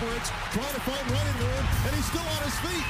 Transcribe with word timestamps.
Moving 0.00 0.18
backwards, 0.18 0.30
trying 0.52 0.74
to 0.74 0.80
find 0.80 1.10
running 1.10 1.38
room, 1.38 1.64
and 1.84 1.94
he's 1.94 2.04
still 2.06 2.20
on 2.20 2.42
his 2.42 2.58
feet. 2.60 2.84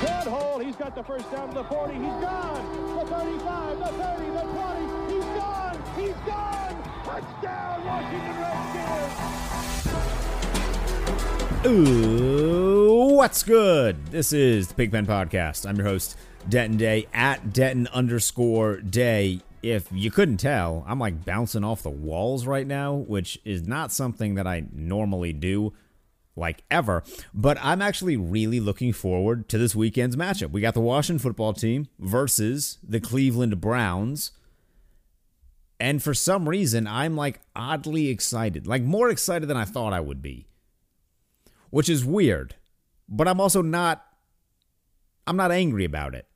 Good 0.00 0.28
hole. 0.28 0.58
He's 0.58 0.76
got 0.76 0.94
the 0.94 1.02
first 1.02 1.30
down 1.30 1.48
to 1.48 1.54
the 1.54 1.64
40. 1.64 1.94
He's 1.94 2.02
gone. 2.02 2.96
The 2.98 3.06
35, 3.06 3.78
the 3.78 3.84
30, 3.84 4.30
the 4.30 4.42
20. 4.42 5.14
He's 5.14 5.24
gone. 5.24 5.82
He's 5.96 6.14
gone. 6.26 6.82
Touchdown, 7.04 7.84
Washington 7.84 8.40
Redskins. 8.40 9.16
Ooh, 11.66 13.14
what's 13.14 13.42
good? 13.42 14.06
This 14.06 14.32
is 14.32 14.68
the 14.68 14.74
Pigpen 14.74 15.06
Podcast. 15.06 15.68
I'm 15.68 15.76
your 15.76 15.86
host, 15.86 16.16
Denton 16.48 16.78
Day, 16.78 17.08
at 17.12 17.52
Denton 17.52 17.88
underscore 17.88 18.80
Day. 18.80 19.40
If 19.62 19.88
you 19.92 20.10
couldn't 20.10 20.38
tell, 20.38 20.84
I'm 20.86 20.98
like 20.98 21.24
bouncing 21.24 21.64
off 21.64 21.82
the 21.82 21.90
walls 21.90 22.46
right 22.46 22.66
now, 22.66 22.94
which 22.94 23.38
is 23.44 23.66
not 23.66 23.92
something 23.92 24.36
that 24.36 24.46
I 24.46 24.64
normally 24.72 25.32
do, 25.32 25.72
like 26.36 26.62
ever. 26.70 27.02
But 27.34 27.58
I'm 27.60 27.82
actually 27.82 28.16
really 28.16 28.60
looking 28.60 28.92
forward 28.92 29.48
to 29.48 29.58
this 29.58 29.74
weekend's 29.74 30.16
matchup. 30.16 30.50
We 30.50 30.60
got 30.60 30.74
the 30.74 30.80
Washington 30.80 31.18
football 31.18 31.52
team 31.52 31.88
versus 31.98 32.78
the 32.86 33.00
Cleveland 33.00 33.60
Browns. 33.60 34.32
And 35.80 36.02
for 36.02 36.14
some 36.14 36.48
reason, 36.48 36.86
I'm 36.86 37.16
like 37.16 37.40
oddly 37.54 38.08
excited, 38.08 38.66
like 38.66 38.82
more 38.82 39.10
excited 39.10 39.48
than 39.48 39.56
I 39.56 39.64
thought 39.64 39.92
I 39.92 40.00
would 40.00 40.22
be 40.22 40.48
which 41.70 41.88
is 41.88 42.04
weird. 42.04 42.54
But 43.08 43.28
I'm 43.28 43.40
also 43.40 43.62
not 43.62 44.04
I'm 45.26 45.36
not 45.36 45.52
angry 45.52 45.84
about 45.84 46.14
it. 46.14 46.26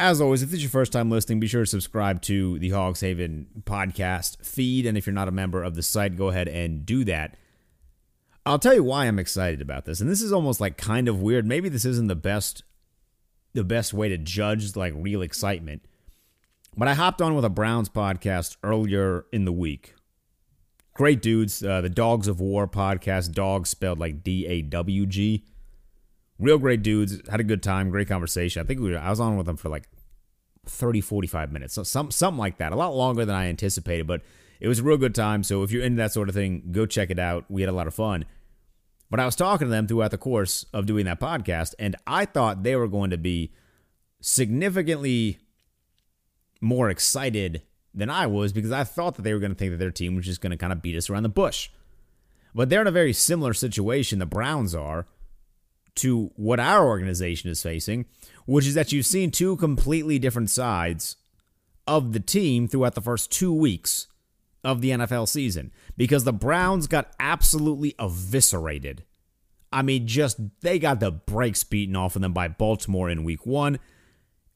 As 0.00 0.20
always, 0.20 0.42
if 0.42 0.50
this 0.50 0.58
is 0.58 0.62
your 0.62 0.70
first 0.70 0.92
time 0.92 1.10
listening, 1.10 1.40
be 1.40 1.48
sure 1.48 1.62
to 1.62 1.66
subscribe 1.66 2.22
to 2.22 2.56
the 2.60 2.70
Hogs 2.70 3.00
Haven 3.00 3.48
podcast 3.64 4.46
feed. 4.46 4.86
And 4.86 4.96
if 4.96 5.06
you're 5.06 5.12
not 5.12 5.26
a 5.26 5.32
member 5.32 5.64
of 5.64 5.74
the 5.74 5.82
site, 5.82 6.16
go 6.16 6.28
ahead 6.28 6.46
and 6.46 6.86
do 6.86 7.04
that. 7.04 7.36
I'll 8.46 8.60
tell 8.60 8.74
you 8.74 8.84
why 8.84 9.06
I'm 9.06 9.18
excited 9.18 9.60
about 9.60 9.86
this. 9.86 10.00
And 10.00 10.08
this 10.08 10.22
is 10.22 10.32
almost 10.32 10.60
like 10.60 10.76
kind 10.76 11.08
of 11.08 11.20
weird. 11.20 11.46
Maybe 11.46 11.68
this 11.68 11.84
isn't 11.84 12.06
the 12.06 12.14
best 12.14 12.62
the 13.54 13.64
best 13.64 13.92
way 13.92 14.08
to 14.08 14.16
judge 14.16 14.76
like 14.76 14.92
real 14.96 15.20
excitement. 15.20 15.84
But 16.76 16.86
I 16.86 16.94
hopped 16.94 17.20
on 17.20 17.34
with 17.34 17.44
a 17.44 17.50
Browns 17.50 17.88
podcast 17.88 18.56
earlier 18.62 19.26
in 19.32 19.46
the 19.46 19.52
week. 19.52 19.94
Great 20.94 21.20
dudes. 21.20 21.62
Uh, 21.62 21.80
the 21.80 21.88
Dogs 21.88 22.28
of 22.28 22.40
War 22.40 22.68
podcast, 22.68 23.32
dogs 23.32 23.68
spelled 23.70 23.98
like 23.98 24.22
D 24.22 24.46
A 24.46 24.62
W 24.62 25.06
G. 25.06 25.44
Real 26.38 26.58
great 26.58 26.82
dudes. 26.82 27.20
Had 27.28 27.40
a 27.40 27.44
good 27.44 27.62
time, 27.62 27.90
great 27.90 28.08
conversation. 28.08 28.62
I 28.62 28.66
think 28.66 28.80
we 28.80 28.92
were, 28.92 28.98
I 28.98 29.10
was 29.10 29.20
on 29.20 29.36
with 29.36 29.46
them 29.46 29.56
for 29.56 29.68
like 29.68 29.88
30, 30.66 31.00
45 31.00 31.52
minutes. 31.52 31.74
So 31.74 31.82
some, 31.82 32.10
something 32.10 32.38
like 32.38 32.58
that. 32.58 32.72
A 32.72 32.76
lot 32.76 32.94
longer 32.94 33.24
than 33.24 33.34
I 33.34 33.46
anticipated, 33.46 34.06
but 34.06 34.22
it 34.60 34.68
was 34.68 34.78
a 34.78 34.82
real 34.82 34.96
good 34.96 35.14
time. 35.14 35.42
So 35.42 35.62
if 35.62 35.72
you're 35.72 35.82
into 35.82 35.98
that 35.98 36.12
sort 36.12 36.28
of 36.28 36.34
thing, 36.34 36.70
go 36.70 36.86
check 36.86 37.10
it 37.10 37.18
out. 37.18 37.44
We 37.48 37.62
had 37.62 37.68
a 37.68 37.72
lot 37.72 37.86
of 37.86 37.94
fun. 37.94 38.24
But 39.10 39.20
I 39.20 39.24
was 39.24 39.36
talking 39.36 39.66
to 39.66 39.70
them 39.70 39.86
throughout 39.86 40.10
the 40.10 40.18
course 40.18 40.66
of 40.72 40.86
doing 40.86 41.06
that 41.06 41.20
podcast, 41.20 41.74
and 41.78 41.96
I 42.06 42.26
thought 42.26 42.62
they 42.62 42.76
were 42.76 42.88
going 42.88 43.10
to 43.10 43.16
be 43.16 43.52
significantly 44.20 45.38
more 46.60 46.90
excited 46.90 47.62
than 47.94 48.10
I 48.10 48.26
was 48.26 48.52
because 48.52 48.72
I 48.72 48.84
thought 48.84 49.14
that 49.14 49.22
they 49.22 49.32
were 49.32 49.40
going 49.40 49.52
to 49.52 49.56
think 49.56 49.72
that 49.72 49.78
their 49.78 49.90
team 49.90 50.14
was 50.14 50.26
just 50.26 50.42
going 50.42 50.50
to 50.50 50.56
kind 50.58 50.72
of 50.72 50.82
beat 50.82 50.96
us 50.96 51.08
around 51.08 51.22
the 51.22 51.30
bush. 51.30 51.70
But 52.54 52.68
they're 52.68 52.82
in 52.82 52.86
a 52.86 52.92
very 52.92 53.12
similar 53.12 53.54
situation, 53.54 54.18
the 54.18 54.26
Browns 54.26 54.74
are, 54.74 55.06
to 55.98 56.30
what 56.36 56.60
our 56.60 56.86
organization 56.86 57.50
is 57.50 57.62
facing, 57.62 58.06
which 58.46 58.66
is 58.66 58.74
that 58.74 58.92
you've 58.92 59.06
seen 59.06 59.30
two 59.30 59.56
completely 59.56 60.18
different 60.18 60.50
sides 60.50 61.16
of 61.86 62.12
the 62.12 62.20
team 62.20 62.68
throughout 62.68 62.94
the 62.94 63.00
first 63.00 63.30
two 63.30 63.52
weeks 63.52 64.08
of 64.64 64.80
the 64.80 64.90
NFL 64.90 65.28
season 65.28 65.72
because 65.96 66.24
the 66.24 66.32
Browns 66.32 66.86
got 66.86 67.12
absolutely 67.18 67.94
eviscerated. 67.98 69.04
I 69.72 69.82
mean, 69.82 70.06
just 70.06 70.38
they 70.60 70.78
got 70.78 71.00
the 71.00 71.10
brakes 71.10 71.62
beaten 71.64 71.96
off 71.96 72.16
of 72.16 72.22
them 72.22 72.32
by 72.32 72.48
Baltimore 72.48 73.08
in 73.08 73.24
week 73.24 73.46
one 73.46 73.78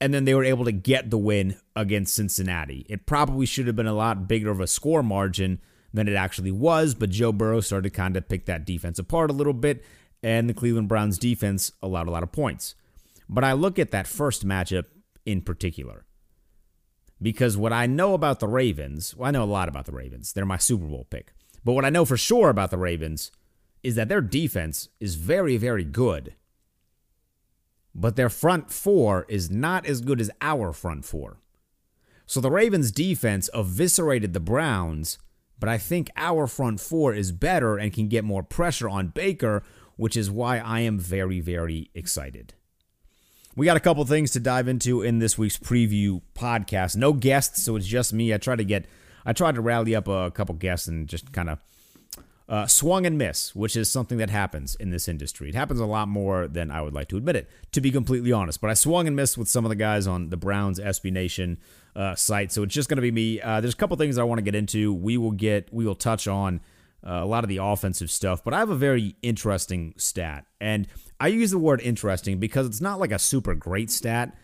and 0.03 0.13
then 0.13 0.25
they 0.25 0.35
were 0.35 0.43
able 0.43 0.65
to 0.65 0.73
get 0.73 1.11
the 1.11 1.17
win 1.17 1.55
against 1.77 2.17
Cincinnati. 2.17 2.85
It 2.89 3.07
probably 3.07 3.47
should 3.47 3.69
have 3.69 3.77
been 3.77 3.87
a 3.87 3.95
lot 3.95 4.27
bigger 4.27 4.51
of 4.51 4.61
a 4.61 4.67
score 4.67 5.01
margin 5.01 5.61
than 5.95 6.09
it 6.09 6.15
actually 6.15 6.51
was, 6.51 6.97
but 6.97 7.11
Joe 7.11 7.31
Burrow 7.31 7.61
started 7.61 7.93
to 7.93 7.97
kind 7.97 8.17
of 8.17 8.29
pick 8.29 8.47
that 8.47 8.65
defense 8.65 8.99
apart 8.99 9.31
a 9.31 9.33
little 9.33 9.53
bit, 9.53 9.85
and 10.23 10.49
the 10.49 10.55
Cleveland 10.55 10.89
Browns 10.89 11.19
defense 11.19 11.73
allowed 11.83 12.09
a 12.09 12.11
lot 12.11 12.23
of 12.23 12.33
points. 12.33 12.75
But 13.29 13.45
I 13.45 13.53
look 13.53 13.79
at 13.79 13.91
that 13.91 14.07
first 14.07 14.47
matchup 14.47 14.87
in 15.25 15.43
particular 15.43 16.05
because 17.21 17.57
what 17.57 17.73
I 17.73 17.87
know 17.87 18.15
about 18.15 18.41
the 18.41 18.49
Ravens, 18.49 19.17
well, 19.17 19.29
I 19.29 19.31
know 19.31 19.45
a 19.45 19.45
lot 19.45 19.69
about 19.69 19.87
the 19.87 19.93
Ravens. 19.93 20.33
They're 20.33 20.45
my 20.45 20.57
Super 20.57 20.87
Bowl 20.87 21.07
pick. 21.09 21.33
But 21.65 21.73
what 21.73 21.85
I 21.85 21.91
know 21.91 22.05
for 22.05 22.17
sure 22.17 22.51
about 22.51 22.71
the 22.71 22.79
Ravens 22.79 23.31
is 23.83 23.95
that 23.95 24.09
their 24.09 24.21
defense 24.21 24.89
is 25.01 25.15
very, 25.15 25.57
very 25.57 25.85
good 25.85 26.35
but 27.95 28.17
their 28.17 28.29
front 28.29 28.71
four 28.71 29.27
is 29.29 29.51
not 29.51 29.87
as 29.87 30.01
good 30.01 30.21
as 30.21 30.31
our 30.41 30.73
front 30.73 31.05
four. 31.05 31.39
So 32.27 32.41
the 32.41 32.51
Ravens 32.51 32.91
defense 32.91 33.51
eviscerated 33.53 34.33
the 34.33 34.41
Browns, 34.41 35.19
but 35.59 35.69
I 35.69 35.79
think 35.79 36.11
our 36.17 36.47
front 36.47 36.81
four 36.81 37.13
is 37.13 37.33
better 37.33 37.77
and 37.77 37.93
can 37.93 38.09
get 38.09 38.25
more 38.25 38.43
pressure 38.43 38.89
on 38.89 39.09
Baker, 39.09 39.63
which 40.03 40.17
is 40.17 40.29
why 40.29 40.59
I 40.59 40.81
am 40.81 40.99
very, 40.99 41.39
very 41.39 41.89
excited. 41.95 42.55
We 43.55 43.67
got 43.67 43.77
a 43.77 43.81
couple 43.81 44.05
things 44.05 44.33
to 44.33 44.41
dive 44.41 44.67
into 44.67 45.01
in 45.01 45.21
this 45.21 45.39
week's 45.39 45.57
preview 45.57 46.23
podcast. 46.35 46.97
No 46.97 47.13
guests, 47.13 47.63
so 47.63 47.77
it's 47.77 47.87
just 47.87 48.13
me. 48.13 48.35
I 48.35 48.39
tried 48.39 48.59
to 48.59 48.65
get 48.65 48.87
I 49.25 49.33
tried 49.33 49.55
to 49.55 49.61
rally 49.61 49.95
up 49.95 50.09
a 50.09 50.33
couple 50.33 50.57
guests 50.57 50.89
and 50.89 51.07
just 51.07 51.33
kind 51.33 51.51
of 51.51 51.61
uh, 52.49 52.67
swung 52.67 53.07
and 53.07 53.17
miss, 53.17 53.55
which 53.55 53.77
is 53.77 53.93
something 53.93 54.19
that 54.19 54.29
happens 54.29 54.75
in 54.75 54.91
this 54.91 55.07
industry. 55.07 55.49
It 55.49 55.55
happens 55.55 55.79
a 55.79 55.87
lot 55.87 56.09
more 56.09 56.49
than 56.49 56.73
I 56.73 56.83
would 56.83 56.95
like 56.95 57.07
to 57.11 57.17
admit 57.17 57.37
it, 57.37 57.49
to 57.71 57.81
be 57.81 57.93
completely 57.93 58.33
honest. 58.33 58.61
But 58.61 58.71
I 58.71 58.75
swung 58.75 59.07
and 59.07 59.15
missed 59.15 59.39
with 59.39 59.49
some 59.49 59.65
of 59.65 59.69
the 59.69 59.77
guys 59.77 60.09
on 60.09 60.31
the 60.31 60.37
Browns 60.37 60.81
SB 60.81 61.13
Nation 61.13 61.59
uh, 61.95 62.17
site, 62.17 62.51
so 62.51 62.65
it's 62.65 62.75
just 62.75 62.89
going 62.89 62.97
to 62.97 63.03
be 63.03 63.13
me. 63.13 63.41
Uh, 63.41 63.61
there's 63.61 63.75
a 63.75 63.77
couple 63.77 63.97
things 63.97 64.19
I 64.19 64.25
want 64.25 64.41
to 64.41 64.43
get 64.43 64.57
into. 64.57 64.93
We 64.93 65.17
will 65.17 65.31
get, 65.31 65.73
we 65.73 65.87
will 65.87 65.95
touch 65.95 66.27
on 66.27 66.61
uh, 67.07 67.21
a 67.23 67.27
lot 67.27 67.45
of 67.45 67.49
the 67.49 67.59
offensive 67.59 68.11
stuff, 68.11 68.45
but 68.45 68.55
I 68.55 68.59
have 68.59 68.71
a 68.71 68.77
very 68.77 69.17
interesting 69.23 69.95
stat, 69.97 70.47
and 70.61 70.87
I 71.21 71.29
use 71.29 71.51
the 71.51 71.59
word 71.59 71.81
interesting 71.81 72.39
because 72.39 72.67
it's 72.67 72.81
not 72.81 73.01
like 73.01 73.13
a 73.13 73.19
super 73.19 73.55
great 73.55 73.91
stat 73.91 74.37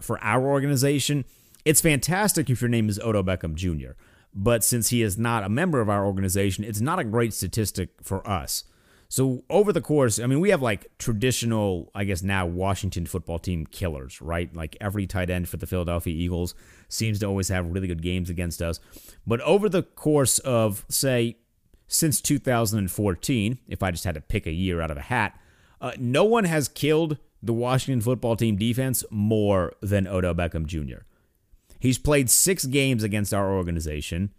for 0.00 0.22
our 0.22 0.46
organization. 0.46 1.24
It's 1.64 1.80
fantastic 1.80 2.50
if 2.50 2.60
your 2.60 2.68
name 2.68 2.88
is 2.88 2.98
Odell 3.00 3.24
Beckham 3.24 3.54
Jr. 3.54 3.92
But 4.34 4.64
since 4.64 4.88
he 4.88 5.02
is 5.02 5.16
not 5.16 5.44
a 5.44 5.48
member 5.48 5.80
of 5.80 5.88
our 5.88 6.04
organization, 6.04 6.64
it's 6.64 6.80
not 6.80 6.98
a 6.98 7.04
great 7.04 7.32
statistic 7.32 7.90
for 8.02 8.26
us. 8.28 8.64
So 9.08 9.44
over 9.48 9.72
the 9.72 9.80
course, 9.80 10.18
I 10.18 10.26
mean, 10.26 10.40
we 10.40 10.50
have 10.50 10.60
like 10.60 10.90
traditional, 10.98 11.90
I 11.94 12.02
guess 12.02 12.22
now 12.22 12.46
Washington 12.46 13.06
football 13.06 13.38
team 13.38 13.64
killers, 13.64 14.20
right? 14.20 14.52
Like 14.54 14.76
every 14.80 15.06
tight 15.06 15.30
end 15.30 15.48
for 15.48 15.56
the 15.56 15.68
Philadelphia 15.68 16.12
Eagles 16.12 16.54
seems 16.88 17.20
to 17.20 17.26
always 17.26 17.48
have 17.48 17.66
really 17.66 17.86
good 17.86 18.02
games 18.02 18.28
against 18.28 18.60
us. 18.60 18.80
But 19.24 19.40
over 19.42 19.68
the 19.68 19.84
course 19.84 20.40
of, 20.40 20.84
say, 20.88 21.36
since 21.86 22.20
2014, 22.20 23.58
if 23.68 23.82
I 23.82 23.90
just 23.90 24.04
had 24.04 24.14
to 24.14 24.20
pick 24.20 24.46
a 24.46 24.52
year 24.52 24.80
out 24.80 24.90
of 24.90 24.96
a 24.96 25.02
hat, 25.02 25.38
uh, 25.80 25.92
no 25.98 26.24
one 26.24 26.44
has 26.44 26.68
killed 26.68 27.18
the 27.42 27.52
Washington 27.52 28.00
football 28.00 28.36
team 28.36 28.56
defense 28.56 29.04
more 29.10 29.74
than 29.82 30.06
Odell 30.06 30.34
Beckham 30.34 30.66
Jr. 30.66 31.04
He's 31.78 31.98
played 31.98 32.30
six 32.30 32.64
games 32.64 33.02
against 33.02 33.34
our 33.34 33.52
organization, 33.52 34.32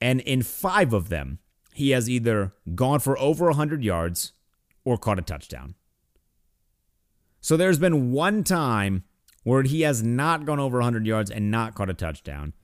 and 0.00 0.20
in 0.20 0.42
five 0.42 0.92
of 0.92 1.08
them, 1.08 1.38
he 1.72 1.90
has 1.90 2.10
either 2.10 2.52
gone 2.74 3.00
for 3.00 3.18
over 3.18 3.46
100 3.46 3.84
yards 3.84 4.32
or 4.84 4.96
caught 4.96 5.18
a 5.18 5.22
touchdown. 5.22 5.74
So 7.40 7.56
there's 7.56 7.78
been 7.78 8.10
one 8.10 8.42
time 8.42 9.04
where 9.44 9.62
he 9.62 9.82
has 9.82 10.02
not 10.02 10.44
gone 10.44 10.58
over 10.58 10.78
100 10.78 11.06
yards 11.06 11.30
and 11.30 11.50
not 11.50 11.74
caught 11.76 11.90
a 11.90 11.94
touchdown. 11.94 12.54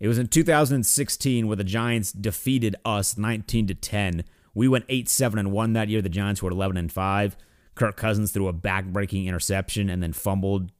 It 0.00 0.08
was 0.08 0.18
in 0.18 0.28
2016 0.28 1.46
where 1.46 1.56
the 1.56 1.62
Giants 1.64 2.10
defeated 2.10 2.74
us 2.84 3.16
19 3.16 3.66
to 3.68 3.74
10. 3.74 4.24
We 4.54 4.66
went 4.66 4.88
8-7 4.88 5.38
and 5.38 5.52
1 5.52 5.72
that 5.74 5.88
year. 5.88 6.02
The 6.02 6.08
Giants 6.08 6.42
were 6.42 6.50
11 6.50 6.76
and 6.76 6.90
5. 6.90 7.36
Kirk 7.74 7.96
Cousins 7.96 8.32
threw 8.32 8.48
a 8.48 8.52
back-breaking 8.52 9.26
interception 9.26 9.88
and 9.88 10.02
then 10.02 10.12
fumbled 10.12 10.72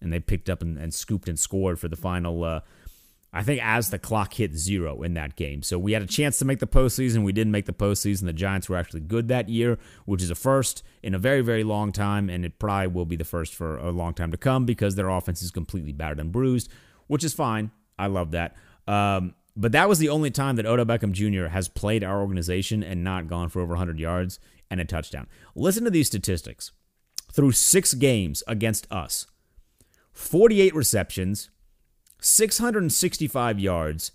and 0.00 0.12
they 0.12 0.18
picked 0.18 0.50
up 0.50 0.62
and, 0.62 0.78
and 0.78 0.92
scooped 0.92 1.28
and 1.28 1.38
scored 1.38 1.78
for 1.78 1.86
the 1.86 1.96
final 1.96 2.42
uh, 2.42 2.60
I 3.34 3.42
think 3.42 3.64
as 3.64 3.88
the 3.88 3.98
clock 3.98 4.34
hit 4.34 4.54
zero 4.54 5.02
in 5.02 5.14
that 5.14 5.36
game. 5.36 5.62
So 5.62 5.78
we 5.78 5.92
had 5.92 6.02
a 6.02 6.06
chance 6.06 6.38
to 6.38 6.44
make 6.44 6.58
the 6.58 6.66
postseason. 6.66 7.24
We 7.24 7.32
didn't 7.32 7.52
make 7.52 7.64
the 7.64 7.72
postseason. 7.72 8.26
The 8.26 8.34
Giants 8.34 8.68
were 8.68 8.76
actually 8.76 9.00
good 9.00 9.28
that 9.28 9.48
year, 9.48 9.78
which 10.04 10.22
is 10.22 10.30
a 10.30 10.34
first 10.34 10.82
in 11.02 11.14
a 11.14 11.18
very, 11.18 11.40
very 11.40 11.64
long 11.64 11.92
time. 11.92 12.28
And 12.28 12.44
it 12.44 12.58
probably 12.58 12.88
will 12.88 13.06
be 13.06 13.16
the 13.16 13.24
first 13.24 13.54
for 13.54 13.78
a 13.78 13.90
long 13.90 14.12
time 14.12 14.32
to 14.32 14.36
come 14.36 14.66
because 14.66 14.96
their 14.96 15.08
offense 15.08 15.40
is 15.40 15.50
completely 15.50 15.92
battered 15.92 16.20
and 16.20 16.30
bruised, 16.30 16.68
which 17.06 17.24
is 17.24 17.32
fine. 17.32 17.70
I 18.02 18.06
love 18.06 18.32
that. 18.32 18.56
Um, 18.88 19.34
but 19.54 19.70
that 19.72 19.88
was 19.88 20.00
the 20.00 20.08
only 20.08 20.30
time 20.30 20.56
that 20.56 20.66
Odell 20.66 20.86
Beckham 20.86 21.12
Jr. 21.12 21.46
has 21.46 21.68
played 21.68 22.02
our 22.02 22.20
organization 22.20 22.82
and 22.82 23.04
not 23.04 23.28
gone 23.28 23.48
for 23.48 23.60
over 23.60 23.74
100 23.74 24.00
yards 24.00 24.40
and 24.70 24.80
a 24.80 24.84
touchdown. 24.84 25.28
Listen 25.54 25.84
to 25.84 25.90
these 25.90 26.08
statistics. 26.08 26.72
Through 27.32 27.52
six 27.52 27.94
games 27.94 28.42
against 28.48 28.90
us, 28.90 29.26
48 30.12 30.74
receptions, 30.74 31.50
665 32.20 33.60
yards, 33.60 34.12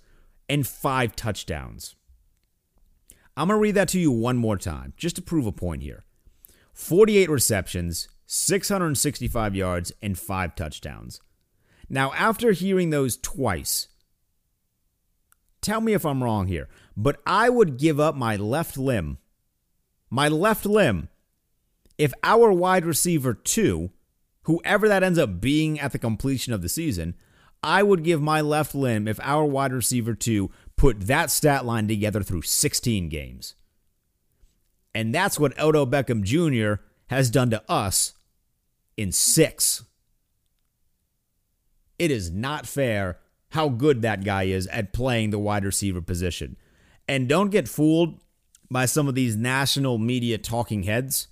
and 0.49 0.67
five 0.67 1.15
touchdowns. 1.15 1.95
I'm 3.37 3.47
going 3.47 3.57
to 3.57 3.61
read 3.61 3.75
that 3.75 3.87
to 3.89 3.99
you 3.99 4.11
one 4.11 4.37
more 4.37 4.57
time, 4.57 4.93
just 4.97 5.15
to 5.15 5.21
prove 5.21 5.45
a 5.45 5.51
point 5.51 5.81
here 5.81 6.03
48 6.73 7.29
receptions, 7.29 8.09
665 8.25 9.55
yards, 9.55 9.91
and 10.01 10.19
five 10.19 10.55
touchdowns. 10.55 11.21
Now, 11.89 12.13
after 12.13 12.51
hearing 12.51 12.89
those 12.89 13.17
twice, 13.17 13.87
tell 15.61 15.81
me 15.81 15.93
if 15.93 16.05
I'm 16.05 16.23
wrong 16.23 16.47
here, 16.47 16.67
but 16.95 17.21
I 17.25 17.49
would 17.49 17.77
give 17.77 17.99
up 17.99 18.15
my 18.15 18.35
left 18.35 18.77
limb, 18.77 19.19
my 20.09 20.27
left 20.27 20.65
limb, 20.65 21.09
if 21.97 22.13
our 22.23 22.51
wide 22.51 22.85
receiver 22.85 23.33
two, 23.33 23.91
whoever 24.43 24.87
that 24.87 25.03
ends 25.03 25.17
up 25.19 25.41
being 25.41 25.79
at 25.79 25.91
the 25.91 25.99
completion 25.99 26.53
of 26.53 26.61
the 26.61 26.69
season, 26.69 27.15
I 27.63 27.83
would 27.83 28.03
give 28.03 28.21
my 28.21 28.41
left 28.41 28.75
limb 28.75 29.07
if 29.07 29.19
our 29.21 29.45
wide 29.45 29.73
receiver 29.73 30.13
two 30.13 30.51
put 30.75 31.07
that 31.07 31.31
stat 31.31 31.65
line 31.65 31.87
together 31.87 32.21
through 32.21 32.43
16 32.43 33.09
games. 33.09 33.55
And 34.93 35.13
that's 35.13 35.39
what 35.39 35.57
Odell 35.59 35.87
Beckham 35.87 36.23
Jr. 36.23 36.81
has 37.07 37.29
done 37.29 37.49
to 37.49 37.63
us 37.69 38.13
in 38.95 39.11
six. 39.11 39.83
It 41.99 42.11
is 42.11 42.31
not 42.31 42.67
fair 42.67 43.19
how 43.49 43.69
good 43.69 44.01
that 44.01 44.23
guy 44.23 44.43
is 44.43 44.67
at 44.67 44.93
playing 44.93 45.29
the 45.29 45.39
wide 45.39 45.65
receiver 45.65 46.01
position. 46.01 46.57
And 47.07 47.29
don't 47.29 47.49
get 47.49 47.67
fooled 47.67 48.19
by 48.69 48.85
some 48.85 49.07
of 49.07 49.15
these 49.15 49.35
national 49.35 49.97
media 49.97 50.37
talking 50.37 50.83
heads 50.83 51.27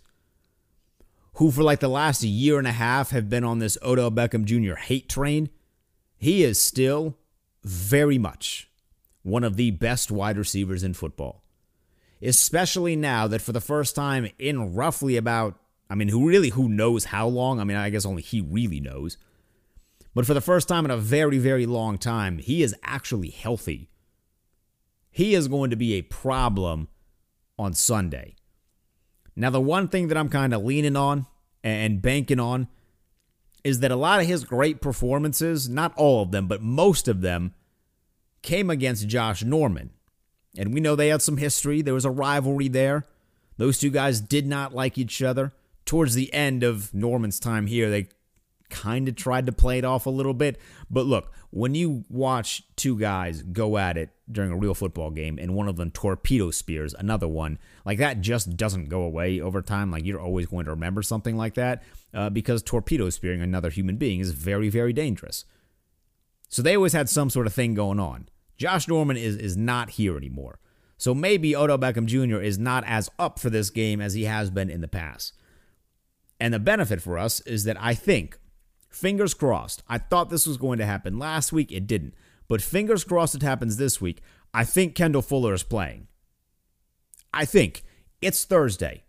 who, 1.34 1.52
for 1.52 1.64
like 1.64 1.82
the 1.82 1.90
last 1.90 2.24
year 2.24 2.58
and 2.58 2.68
a 2.68 2.72
half, 2.72 3.12
have 3.12 3.30
been 3.30 3.44
on 3.44 3.60
this 3.60 3.78
Odell 3.84 4.12
Beckham 4.12 4.46
Jr. 4.46 4.76
hate 4.76 5.10
train 5.10 5.50
he 6.18 6.44
is 6.44 6.60
still 6.60 7.18
very 7.64 8.18
much 8.18 8.70
one 9.24 9.44
of 9.44 9.58
the 9.58 9.72
best 9.72 10.12
wide 10.12 10.38
receivers 10.38 10.84
in 10.84 10.94
football. 10.94 11.44
Especially 12.22 12.96
now 12.96 13.28
that 13.28 13.42
for 13.42 13.52
the 13.52 13.62
first 13.62 13.96
time 13.96 14.30
in 14.40 14.74
roughly 14.74 15.18
about, 15.18 15.60
I 15.90 15.96
mean, 15.96 16.08
who 16.08 16.28
really, 16.28 16.50
who 16.50 16.70
knows 16.70 17.06
how 17.06 17.28
long? 17.28 17.60
I 17.60 17.64
mean, 17.64 17.78
I 17.78 17.90
guess 17.90 18.06
only 18.06 18.22
he 18.22 18.42
really 18.42 18.80
knows. 18.80 19.18
But 20.16 20.26
for 20.26 20.34
the 20.34 20.42
first 20.42 20.68
time 20.70 20.86
in 20.86 20.92
a 20.92 20.98
very, 20.98 21.38
very 21.38 21.66
long 21.66 21.98
time, 21.98 22.38
he 22.38 22.64
is 22.64 22.74
actually 22.82 23.30
healthy. 23.30 23.90
He 25.12 25.36
is 25.36 25.50
going 25.50 25.70
to 25.70 25.76
be 25.76 25.94
a 25.94 26.02
problem 26.02 26.88
on 27.60 27.74
Sunday. 27.74 28.36
Now, 29.36 29.50
the 29.50 29.62
one 29.62 29.90
thing 29.90 30.08
that 30.08 30.18
I'm 30.18 30.30
kind 30.30 30.54
of 30.54 30.64
leaning 30.64 30.96
on 30.96 31.28
and 31.64 32.02
banking 32.02 32.40
on 32.40 32.70
is 33.66 33.82
that 33.82 33.92
a 33.92 33.96
lot 33.98 34.22
of 34.22 34.28
his 34.28 34.46
great 34.46 34.80
performances, 34.82 35.68
not 35.68 35.94
all 35.98 36.24
of 36.24 36.32
them, 36.32 36.48
but 36.48 36.62
most 36.62 37.08
of 37.10 37.22
them, 37.22 37.54
came 38.42 38.70
against 38.70 39.08
Josh 39.08 39.44
Norman. 39.44 39.90
And 40.58 40.74
we 40.74 40.80
know 40.80 40.96
they 40.96 41.10
had 41.10 41.22
some 41.22 41.38
history. 41.38 41.82
There 41.82 41.94
was 41.94 42.06
a 42.06 42.12
rivalry 42.12 42.70
there. 42.70 43.08
Those 43.58 43.80
two 43.80 43.90
guys 43.90 44.22
did 44.22 44.46
not 44.46 44.74
like 44.74 44.98
each 44.98 45.22
other. 45.22 45.52
Towards 45.84 46.16
the 46.16 46.34
end 46.34 46.64
of 46.64 46.94
Norman's 46.94 47.40
time 47.40 47.68
here, 47.68 47.90
they 47.90 48.08
kind 48.76 49.08
of 49.08 49.16
tried 49.16 49.46
to 49.46 49.52
play 49.54 49.78
it 49.78 49.86
off 49.86 50.06
a 50.06 50.10
little 50.10 50.34
bit. 50.34 50.60
But 50.90 51.06
look, 51.06 51.32
when 51.50 51.76
you 51.76 52.04
watch 52.10 52.64
two 52.76 53.00
guys 53.00 53.42
go 53.42 53.78
at 53.78 53.98
it 53.98 54.10
during 54.30 54.52
a 54.52 54.58
real 54.58 54.74
football 54.74 55.12
game 55.12 55.40
and 55.40 55.56
one 55.56 55.70
of 55.70 55.78
them 55.78 55.92
torpedo 55.92 56.52
spears 56.52 56.94
another 56.94 57.28
one, 57.28 57.58
like 57.86 57.98
that 58.00 58.20
just 58.20 58.58
doesn't 58.58 58.90
go 58.90 59.02
away 59.02 59.40
over 59.40 59.62
time. 59.62 59.92
Like 59.92 60.06
you're 60.06 60.20
always 60.20 60.48
going 60.48 60.66
to 60.66 60.72
remember 60.72 61.02
something 61.02 61.38
like 61.38 61.54
that 61.54 61.84
uh, 62.14 62.30
because 62.30 62.62
torpedo 62.62 63.10
spearing 63.10 63.42
another 63.42 63.70
human 63.70 63.96
being 63.96 64.20
is 64.20 64.32
very, 64.32 64.68
very 64.68 64.92
dangerous. 64.92 65.46
So 66.50 66.62
they 66.62 66.76
always 66.76 66.94
had 66.94 67.10
some 67.10 67.30
sort 67.30 67.48
of 67.48 67.54
thing 67.54 67.74
going 67.74 68.00
on. 68.00 68.28
Josh 68.58 68.88
Norman 68.88 69.18
is, 69.18 69.38
is 69.38 69.56
not 69.56 69.92
here 69.92 70.18
anymore. 70.18 70.60
So 70.98 71.14
maybe 71.14 71.56
Odell 71.56 71.78
Beckham 71.78 72.06
Jr. 72.06 72.42
is 72.42 72.58
not 72.58 72.84
as 72.86 73.10
up 73.18 73.40
for 73.40 73.50
this 73.50 73.70
game 73.70 74.00
as 74.02 74.14
he 74.14 74.26
has 74.26 74.50
been 74.50 74.70
in 74.70 74.82
the 74.82 74.88
past. 74.88 75.34
And 76.40 76.54
the 76.54 76.60
benefit 76.60 77.02
for 77.02 77.18
us 77.18 77.40
is 77.42 77.64
that 77.64 77.78
I 77.82 77.94
think 77.94 78.38
Fingers 78.96 79.34
crossed. 79.34 79.84
I 79.90 79.98
thought 79.98 80.30
this 80.30 80.48
was 80.48 80.56
going 80.56 80.80
to 80.80 80.86
happen 80.86 81.20
last 81.20 81.52
week. 81.52 81.70
It 81.70 81.86
didn't. 81.86 82.14
But 82.48 82.62
fingers 82.62 83.04
crossed 83.04 83.36
it 83.36 83.42
happens 83.42 83.76
this 83.76 84.00
week. 84.00 84.22
I 84.54 84.64
think 84.64 84.96
Kendall 84.96 85.22
Fuller 85.22 85.54
is 85.54 85.64
playing. 85.64 86.08
I 87.34 87.44
think. 87.44 87.84
It's 88.22 88.46
Thursday. 88.46 89.04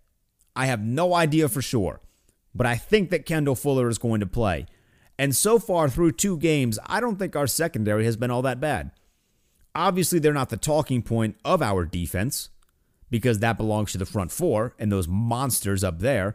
I 0.56 0.66
have 0.66 0.80
no 0.80 1.14
idea 1.14 1.48
for 1.48 1.62
sure. 1.62 2.00
But 2.52 2.66
I 2.66 2.74
think 2.74 3.10
that 3.10 3.26
Kendall 3.26 3.54
Fuller 3.54 3.88
is 3.88 3.98
going 3.98 4.18
to 4.18 4.26
play. 4.26 4.66
And 5.20 5.36
so 5.36 5.60
far 5.60 5.88
through 5.88 6.12
two 6.12 6.36
games, 6.36 6.80
I 6.84 6.98
don't 6.98 7.16
think 7.16 7.36
our 7.36 7.46
secondary 7.46 8.06
has 8.06 8.16
been 8.16 8.32
all 8.32 8.42
that 8.42 8.58
bad. 8.58 8.90
Obviously, 9.72 10.18
they're 10.18 10.32
not 10.32 10.48
the 10.48 10.56
talking 10.56 11.00
point 11.00 11.36
of 11.44 11.62
our 11.62 11.84
defense 11.84 12.50
because 13.08 13.38
that 13.38 13.56
belongs 13.56 13.92
to 13.92 13.98
the 13.98 14.04
front 14.04 14.32
four 14.32 14.74
and 14.80 14.90
those 14.90 15.06
monsters 15.06 15.84
up 15.84 16.00
there. 16.00 16.34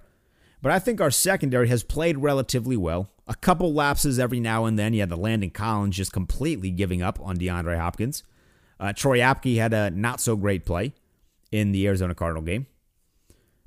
But 0.61 0.71
I 0.71 0.79
think 0.79 1.01
our 1.01 1.11
secondary 1.11 1.67
has 1.67 1.83
played 1.83 2.19
relatively 2.19 2.77
well. 2.77 3.09
A 3.31 3.35
couple 3.35 3.73
lapses 3.73 4.19
every 4.19 4.41
now 4.41 4.65
and 4.65 4.77
then. 4.77 4.93
You 4.93 4.99
had 4.99 5.07
the 5.07 5.15
Landon 5.15 5.51
Collins 5.51 5.95
just 5.95 6.11
completely 6.11 6.69
giving 6.69 7.01
up 7.01 7.17
on 7.21 7.37
DeAndre 7.37 7.77
Hopkins. 7.77 8.23
Uh, 8.77 8.91
Troy 8.91 9.19
Apke 9.19 9.55
had 9.55 9.71
a 9.73 9.89
not 9.89 10.19
so 10.19 10.35
great 10.35 10.65
play 10.65 10.93
in 11.49 11.71
the 11.71 11.87
Arizona 11.87 12.13
Cardinal 12.13 12.43
game. 12.43 12.67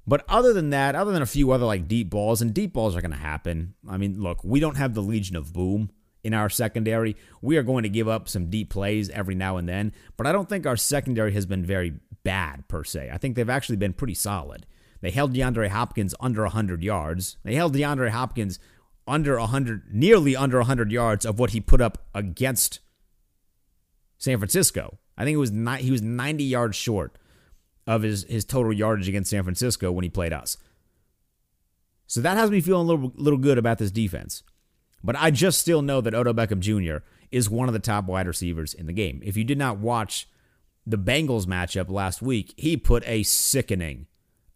But 0.06 0.22
other 0.28 0.52
than 0.52 0.68
that, 0.68 0.94
other 0.94 1.12
than 1.12 1.22
a 1.22 1.26
few 1.26 1.50
other 1.50 1.64
like 1.64 1.88
deep 1.88 2.10
balls, 2.10 2.42
and 2.42 2.52
deep 2.52 2.74
balls 2.74 2.94
are 2.94 3.00
going 3.00 3.10
to 3.12 3.16
happen. 3.16 3.72
I 3.88 3.96
mean, 3.96 4.20
look, 4.20 4.44
we 4.44 4.60
don't 4.60 4.76
have 4.76 4.92
the 4.92 5.00
Legion 5.00 5.34
of 5.34 5.54
Boom 5.54 5.90
in 6.22 6.34
our 6.34 6.50
secondary. 6.50 7.16
We 7.40 7.56
are 7.56 7.62
going 7.62 7.84
to 7.84 7.88
give 7.88 8.06
up 8.06 8.28
some 8.28 8.50
deep 8.50 8.68
plays 8.68 9.08
every 9.08 9.34
now 9.34 9.56
and 9.56 9.66
then, 9.66 9.94
but 10.18 10.26
I 10.26 10.32
don't 10.32 10.46
think 10.48 10.66
our 10.66 10.76
secondary 10.76 11.32
has 11.32 11.46
been 11.46 11.64
very 11.64 11.94
bad 12.22 12.68
per 12.68 12.84
se. 12.84 13.08
I 13.10 13.16
think 13.16 13.34
they've 13.34 13.48
actually 13.48 13.76
been 13.76 13.94
pretty 13.94 14.14
solid. 14.14 14.66
They 15.00 15.10
held 15.10 15.34
DeAndre 15.34 15.68
Hopkins 15.68 16.14
under 16.20 16.42
100 16.42 16.82
yards. 16.82 17.38
They 17.44 17.54
held 17.54 17.74
DeAndre 17.74 18.10
Hopkins 18.10 18.58
under 19.06 19.38
100, 19.38 19.92
nearly 19.92 20.34
under 20.34 20.58
100 20.58 20.90
yards 20.90 21.24
of 21.26 21.38
what 21.38 21.50
he 21.50 21.60
put 21.60 21.80
up 21.80 22.06
against 22.14 22.80
San 24.18 24.38
Francisco. 24.38 24.98
I 25.16 25.24
think 25.24 25.34
it 25.34 25.38
was 25.38 25.52
not, 25.52 25.80
he 25.80 25.90
was 25.90 26.02
90 26.02 26.44
yards 26.44 26.76
short 26.76 27.16
of 27.86 28.02
his, 28.02 28.24
his 28.24 28.44
total 28.44 28.72
yardage 28.72 29.08
against 29.08 29.30
San 29.30 29.42
Francisco 29.42 29.92
when 29.92 30.02
he 30.02 30.10
played 30.10 30.32
us. 30.32 30.56
So 32.06 32.20
that 32.20 32.36
has 32.36 32.50
me 32.50 32.60
feeling 32.60 32.88
a 32.88 32.90
little, 32.90 33.12
little 33.16 33.38
good 33.38 33.58
about 33.58 33.78
this 33.78 33.90
defense. 33.90 34.42
But 35.02 35.16
I 35.16 35.30
just 35.30 35.58
still 35.58 35.82
know 35.82 36.00
that 36.00 36.14
Odell 36.14 36.34
Beckham 36.34 36.60
Jr. 36.60 37.04
is 37.30 37.50
one 37.50 37.68
of 37.68 37.74
the 37.74 37.78
top 37.78 38.06
wide 38.06 38.26
receivers 38.26 38.72
in 38.72 38.86
the 38.86 38.92
game. 38.92 39.20
If 39.24 39.36
you 39.36 39.44
did 39.44 39.58
not 39.58 39.78
watch 39.78 40.28
the 40.86 40.98
Bengals 40.98 41.46
matchup 41.46 41.90
last 41.90 42.22
week, 42.22 42.54
he 42.56 42.76
put 42.76 43.06
a 43.06 43.22
sickening 43.22 44.06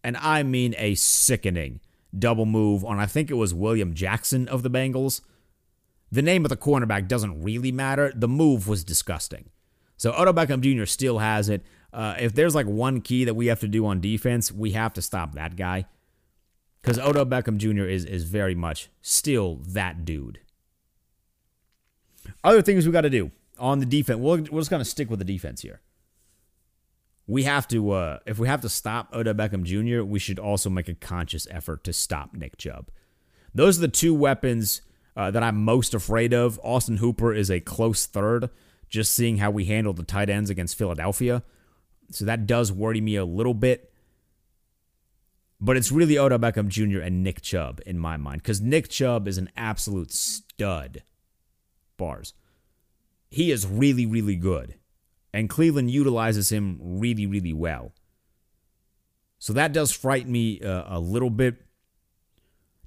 and 0.03 0.17
I 0.17 0.43
mean 0.43 0.73
a 0.77 0.95
sickening 0.95 1.81
double 2.17 2.45
move 2.45 2.83
on, 2.83 2.99
I 2.99 3.05
think 3.05 3.29
it 3.29 3.35
was 3.35 3.53
William 3.53 3.93
Jackson 3.93 4.47
of 4.47 4.63
the 4.63 4.69
Bengals. 4.69 5.21
The 6.11 6.21
name 6.21 6.43
of 6.43 6.49
the 6.49 6.57
cornerback 6.57 7.07
doesn't 7.07 7.43
really 7.43 7.71
matter. 7.71 8.11
The 8.15 8.27
move 8.27 8.67
was 8.67 8.83
disgusting. 8.83 9.49
So 9.97 10.13
Odell 10.13 10.33
Beckham 10.33 10.61
Jr. 10.61 10.85
still 10.85 11.19
has 11.19 11.49
it. 11.49 11.63
Uh, 11.91 12.15
if 12.19 12.33
there's 12.33 12.55
like 12.55 12.65
one 12.65 13.01
key 13.01 13.25
that 13.25 13.33
we 13.33 13.47
have 13.47 13.59
to 13.59 13.67
do 13.67 13.85
on 13.85 13.99
defense, 14.01 14.51
we 14.51 14.71
have 14.71 14.93
to 14.93 15.01
stop 15.01 15.33
that 15.35 15.55
guy. 15.55 15.85
Because 16.81 16.97
Odell 16.97 17.25
Beckham 17.25 17.57
Jr. 17.57 17.83
is, 17.83 18.05
is 18.05 18.23
very 18.23 18.55
much 18.55 18.89
still 19.01 19.59
that 19.67 20.05
dude. 20.05 20.39
Other 22.43 22.61
things 22.61 22.85
we 22.85 22.93
got 22.93 23.01
to 23.01 23.09
do 23.09 23.31
on 23.57 23.79
the 23.79 23.85
defense. 23.85 24.19
We're, 24.19 24.37
we're 24.37 24.61
just 24.61 24.69
going 24.69 24.81
to 24.81 24.89
stick 24.89 25.09
with 25.09 25.19
the 25.19 25.25
defense 25.25 25.61
here. 25.61 25.81
We 27.29 27.43
have 27.43 27.67
to, 27.67 27.91
uh, 27.91 28.19
if 28.25 28.39
we 28.39 28.47
have 28.47 28.61
to 28.61 28.69
stop 28.69 29.13
Odell 29.13 29.35
Beckham 29.35 29.63
Jr., 29.63 30.03
we 30.03 30.17
should 30.17 30.39
also 30.39 30.67
make 30.67 30.89
a 30.89 30.95
conscious 30.95 31.45
effort 31.51 31.83
to 31.83 31.93
stop 31.93 32.33
Nick 32.33 32.57
Chubb. 32.57 32.89
Those 33.53 33.77
are 33.77 33.81
the 33.81 33.87
two 33.87 34.15
weapons 34.15 34.81
uh, 35.15 35.29
that 35.29 35.43
I'm 35.43 35.63
most 35.63 35.93
afraid 35.93 36.33
of. 36.33 36.59
Austin 36.63 36.97
Hooper 36.97 37.31
is 37.31 37.51
a 37.51 37.59
close 37.59 38.07
third, 38.07 38.49
just 38.89 39.13
seeing 39.13 39.37
how 39.37 39.51
we 39.51 39.65
handled 39.65 39.97
the 39.97 40.03
tight 40.03 40.31
ends 40.31 40.49
against 40.49 40.75
Philadelphia. 40.75 41.43
So 42.09 42.25
that 42.25 42.47
does 42.47 42.71
worry 42.71 42.99
me 42.99 43.15
a 43.15 43.25
little 43.25 43.53
bit. 43.53 43.93
But 45.61 45.77
it's 45.77 45.91
really 45.91 46.17
Odell 46.17 46.39
Beckham 46.39 46.67
Jr. 46.67 47.01
and 47.01 47.23
Nick 47.23 47.43
Chubb 47.43 47.79
in 47.85 47.99
my 47.99 48.17
mind 48.17 48.41
because 48.41 48.59
Nick 48.59 48.89
Chubb 48.89 49.27
is 49.27 49.37
an 49.37 49.51
absolute 49.55 50.11
stud. 50.11 51.03
Bars. 51.95 52.33
He 53.29 53.51
is 53.51 53.67
really, 53.67 54.07
really 54.07 54.35
good. 54.35 54.78
And 55.33 55.49
Cleveland 55.49 55.91
utilizes 55.91 56.51
him 56.51 56.79
really, 56.81 57.25
really 57.25 57.53
well. 57.53 57.93
So 59.37 59.53
that 59.53 59.71
does 59.71 59.91
frighten 59.91 60.31
me 60.31 60.59
uh, 60.61 60.83
a 60.87 60.99
little 60.99 61.29
bit. 61.29 61.55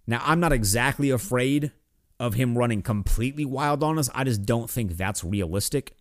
Now, 0.06 0.20
I'm 0.24 0.40
not 0.40 0.52
exactly 0.52 1.10
afraid 1.10 1.72
of 2.18 2.34
him 2.34 2.58
running 2.58 2.82
completely 2.82 3.44
wild 3.44 3.82
on 3.82 3.98
us. 3.98 4.10
I 4.14 4.24
just 4.24 4.42
don't 4.42 4.68
think 4.68 4.96
that's 4.96 5.24
realistic. 5.24 5.96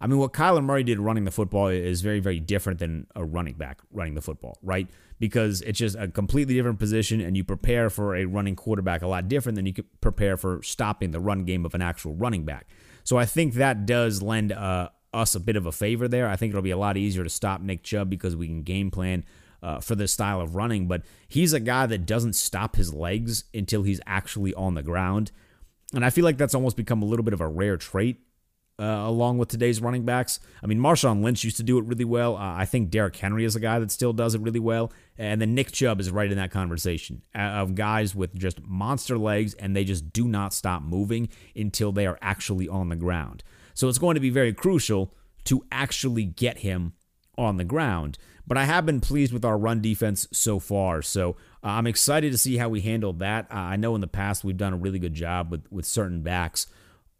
I 0.00 0.06
mean, 0.06 0.18
what 0.18 0.32
Kyler 0.32 0.62
Murray 0.62 0.84
did 0.84 0.98
running 0.98 1.24
the 1.24 1.30
football 1.30 1.68
is 1.68 2.02
very, 2.02 2.20
very 2.20 2.40
different 2.40 2.78
than 2.78 3.06
a 3.14 3.24
running 3.24 3.54
back 3.54 3.80
running 3.90 4.14
the 4.14 4.20
football, 4.20 4.58
right? 4.62 4.88
Because 5.18 5.62
it's 5.62 5.78
just 5.78 5.96
a 5.96 6.08
completely 6.08 6.54
different 6.54 6.78
position, 6.78 7.20
and 7.20 7.36
you 7.36 7.44
prepare 7.44 7.88
for 7.88 8.14
a 8.14 8.26
running 8.26 8.56
quarterback 8.56 9.02
a 9.02 9.06
lot 9.06 9.28
different 9.28 9.56
than 9.56 9.66
you 9.66 9.72
could 9.72 10.00
prepare 10.00 10.36
for 10.36 10.62
stopping 10.62 11.12
the 11.12 11.20
run 11.20 11.44
game 11.44 11.64
of 11.64 11.74
an 11.74 11.80
actual 11.80 12.14
running 12.14 12.44
back. 12.44 12.66
So 13.02 13.16
I 13.16 13.24
think 13.24 13.54
that 13.54 13.86
does 13.86 14.20
lend 14.20 14.52
uh, 14.52 14.90
us 15.14 15.34
a 15.34 15.40
bit 15.40 15.56
of 15.56 15.66
a 15.66 15.72
favor 15.72 16.08
there. 16.08 16.28
I 16.28 16.36
think 16.36 16.50
it'll 16.50 16.62
be 16.62 16.70
a 16.70 16.76
lot 16.76 16.96
easier 16.96 17.24
to 17.24 17.30
stop 17.30 17.60
Nick 17.60 17.82
Chubb 17.82 18.10
because 18.10 18.36
we 18.36 18.46
can 18.46 18.62
game 18.62 18.90
plan 18.90 19.24
uh, 19.62 19.80
for 19.80 19.94
this 19.94 20.12
style 20.12 20.40
of 20.40 20.54
running. 20.54 20.86
But 20.86 21.02
he's 21.28 21.52
a 21.52 21.60
guy 21.60 21.86
that 21.86 22.06
doesn't 22.06 22.34
stop 22.34 22.76
his 22.76 22.92
legs 22.92 23.44
until 23.54 23.82
he's 23.82 24.00
actually 24.06 24.54
on 24.54 24.74
the 24.74 24.82
ground. 24.82 25.32
And 25.94 26.04
I 26.04 26.10
feel 26.10 26.24
like 26.24 26.36
that's 26.36 26.54
almost 26.54 26.76
become 26.76 27.02
a 27.02 27.06
little 27.06 27.24
bit 27.24 27.34
of 27.34 27.40
a 27.40 27.48
rare 27.48 27.76
trait 27.76 28.20
uh, 28.78 28.84
along 28.84 29.38
with 29.38 29.48
today's 29.48 29.80
running 29.80 30.04
backs. 30.04 30.40
I 30.62 30.66
mean, 30.66 30.78
Marshawn 30.78 31.22
Lynch 31.22 31.44
used 31.44 31.56
to 31.58 31.62
do 31.62 31.78
it 31.78 31.84
really 31.84 32.04
well. 32.04 32.36
Uh, 32.36 32.54
I 32.56 32.64
think 32.64 32.90
Derrick 32.90 33.16
Henry 33.16 33.44
is 33.44 33.54
a 33.54 33.60
guy 33.60 33.78
that 33.78 33.90
still 33.90 34.12
does 34.12 34.34
it 34.34 34.40
really 34.40 34.60
well. 34.60 34.92
And 35.16 35.40
then 35.40 35.54
Nick 35.54 35.70
Chubb 35.70 36.00
is 36.00 36.10
right 36.10 36.30
in 36.30 36.36
that 36.38 36.50
conversation 36.50 37.22
uh, 37.34 37.38
of 37.38 37.74
guys 37.74 38.14
with 38.14 38.34
just 38.34 38.64
monster 38.66 39.16
legs 39.16 39.54
and 39.54 39.76
they 39.76 39.84
just 39.84 40.12
do 40.12 40.26
not 40.26 40.52
stop 40.52 40.82
moving 40.82 41.28
until 41.54 41.92
they 41.92 42.06
are 42.06 42.18
actually 42.20 42.68
on 42.68 42.88
the 42.88 42.96
ground. 42.96 43.44
So 43.74 43.88
it's 43.88 43.98
going 43.98 44.14
to 44.14 44.20
be 44.20 44.30
very 44.30 44.52
crucial 44.52 45.14
to 45.44 45.64
actually 45.70 46.24
get 46.24 46.58
him 46.58 46.94
on 47.36 47.56
the 47.56 47.64
ground. 47.64 48.18
But 48.46 48.58
I 48.58 48.64
have 48.64 48.86
been 48.86 49.00
pleased 49.00 49.32
with 49.32 49.44
our 49.44 49.58
run 49.58 49.80
defense 49.80 50.28
so 50.32 50.58
far. 50.58 51.02
So 51.02 51.30
uh, 51.62 51.68
I'm 51.68 51.86
excited 51.86 52.30
to 52.32 52.38
see 52.38 52.56
how 52.56 52.68
we 52.68 52.82
handle 52.82 53.12
that. 53.14 53.46
Uh, 53.50 53.56
I 53.56 53.76
know 53.76 53.94
in 53.94 54.00
the 54.00 54.06
past 54.06 54.44
we've 54.44 54.56
done 54.56 54.74
a 54.74 54.78
really 54.78 54.98
good 54.98 55.14
job 55.14 55.50
with, 55.50 55.70
with 55.70 55.86
certain 55.86 56.22
backs 56.22 56.66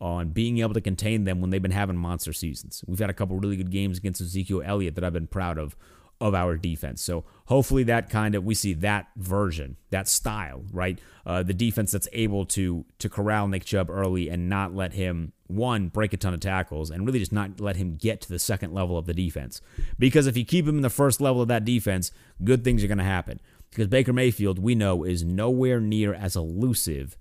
on 0.00 0.28
being 0.30 0.58
able 0.58 0.74
to 0.74 0.80
contain 0.80 1.24
them 1.24 1.40
when 1.40 1.50
they've 1.50 1.62
been 1.62 1.70
having 1.70 1.96
monster 1.96 2.32
seasons. 2.32 2.84
We've 2.86 2.98
had 2.98 3.10
a 3.10 3.14
couple 3.14 3.38
really 3.38 3.56
good 3.56 3.70
games 3.70 3.98
against 3.98 4.20
Ezekiel 4.20 4.62
Elliott 4.64 4.96
that 4.96 5.04
I've 5.04 5.12
been 5.12 5.26
proud 5.26 5.58
of 5.58 5.76
of 6.24 6.34
our 6.34 6.56
defense. 6.56 7.02
So 7.02 7.22
hopefully 7.44 7.82
that 7.82 8.08
kind 8.08 8.34
of 8.34 8.44
we 8.44 8.54
see 8.54 8.72
that 8.72 9.08
version, 9.14 9.76
that 9.90 10.08
style, 10.08 10.64
right? 10.72 10.98
Uh, 11.26 11.42
the 11.42 11.52
defense 11.52 11.92
that's 11.92 12.08
able 12.14 12.46
to 12.46 12.86
to 12.98 13.10
corral 13.10 13.46
Nick 13.46 13.66
Chubb 13.66 13.90
early 13.90 14.30
and 14.30 14.48
not 14.48 14.74
let 14.74 14.94
him 14.94 15.34
one 15.48 15.88
break 15.88 16.14
a 16.14 16.16
ton 16.16 16.32
of 16.32 16.40
tackles 16.40 16.90
and 16.90 17.04
really 17.04 17.18
just 17.18 17.30
not 17.30 17.60
let 17.60 17.76
him 17.76 17.96
get 17.96 18.22
to 18.22 18.30
the 18.30 18.38
second 18.38 18.72
level 18.72 18.96
of 18.96 19.04
the 19.04 19.12
defense. 19.12 19.60
Because 19.98 20.26
if 20.26 20.34
you 20.34 20.46
keep 20.46 20.66
him 20.66 20.76
in 20.76 20.82
the 20.82 20.88
first 20.88 21.20
level 21.20 21.42
of 21.42 21.48
that 21.48 21.66
defense, 21.66 22.10
good 22.42 22.64
things 22.64 22.82
are 22.82 22.88
going 22.88 22.96
to 22.96 23.04
happen. 23.04 23.38
Because 23.68 23.88
Baker 23.88 24.14
Mayfield, 24.14 24.58
we 24.58 24.74
know, 24.74 25.04
is 25.04 25.24
nowhere 25.24 25.78
near 25.78 26.14
as 26.14 26.36
elusive 26.36 27.18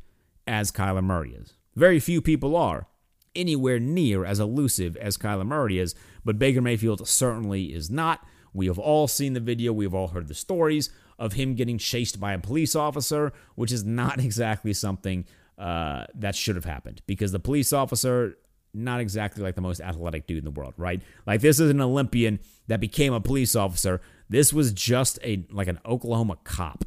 as 0.48 0.72
Kyler 0.72 1.04
Murray 1.04 1.34
is. 1.34 1.56
Very 1.76 2.00
few 2.00 2.22
people 2.22 2.56
are 2.56 2.88
anywhere 3.36 3.80
near 3.80 4.24
as 4.24 4.40
elusive 4.40 4.96
as 4.96 5.18
Kyler 5.18 5.46
Murray 5.46 5.80
is, 5.80 5.94
but 6.24 6.40
Baker 6.40 6.62
Mayfield 6.62 7.06
certainly 7.06 7.74
is 7.74 7.90
not. 7.90 8.26
We 8.54 8.68
have 8.68 8.80
all 8.80 9.08
seen 9.08 9.34
the 9.34 9.40
video, 9.40 9.74
we 9.74 9.86
have 9.86 9.94
all 9.94 10.10
heard 10.10 10.28
the 10.28 10.34
stories 10.36 10.90
of 11.20 11.34
him 11.34 11.56
getting 11.56 11.78
chased 11.78 12.20
by 12.20 12.34
a 12.34 12.40
police 12.40 12.76
officer, 12.76 13.34
which 13.56 13.72
is 13.72 13.84
not 13.84 14.20
exactly 14.24 14.74
something 14.74 15.26
uh, 15.58 16.06
that 16.16 16.36
should 16.36 16.56
have 16.56 16.66
happened 16.66 17.02
because 17.06 17.32
the 17.32 17.40
police 17.40 17.74
officer, 17.74 18.38
not 18.74 19.00
exactly 19.00 19.44
like 19.44 19.56
the 19.56 19.62
most 19.62 19.80
athletic 19.82 20.26
dude 20.28 20.40
in 20.40 20.46
the 20.46 20.52
world, 20.52 20.74
right? 20.78 21.02
Like 21.26 21.42
this 21.42 21.60
is 21.60 21.70
an 21.70 21.82
Olympian 21.82 22.40
that 22.68 22.80
became 22.80 23.14
a 23.14 23.22
police 23.22 23.56
officer. 23.56 24.02
This 24.30 24.52
was 24.52 24.72
just 24.72 25.20
a 25.24 25.46
like 25.52 25.68
an 25.68 25.80
Oklahoma 25.86 26.38
cop 26.44 26.86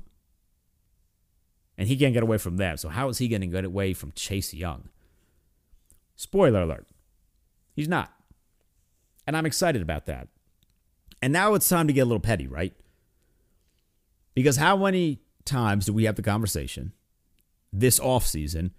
and 1.79 1.89
he 1.89 1.97
can't 1.97 2.15
get 2.15 2.23
away 2.23 2.39
from 2.39 2.57
them. 2.57 2.77
So 2.77 2.89
how 2.89 3.09
is 3.09 3.19
he 3.19 3.29
going 3.29 3.43
to 3.43 3.47
get 3.47 3.65
away 3.65 3.93
from 3.93 4.13
Chase 4.13 4.55
Young? 4.55 4.89
Spoiler 6.15 6.63
alert. 6.63 6.87
He's 7.75 7.89
not. 7.89 8.13
And 9.27 9.37
I'm 9.37 9.47
excited 9.47 9.83
about 9.83 10.07
that. 10.07 10.29
And 11.27 11.33
now 11.33 11.55
it's 11.55 11.69
time 11.69 11.89
to 11.89 11.93
get 11.93 12.03
a 12.03 12.05
little 12.05 12.21
petty, 12.21 12.47
right? 12.47 12.73
Because 14.37 14.59
how 14.59 14.77
many 14.77 15.19
times 15.45 15.87
do 15.87 15.93
we 15.93 16.05
have 16.05 16.15
the 16.15 16.23
conversation 16.23 16.93
this 17.73 17.99
offseason 17.99 18.71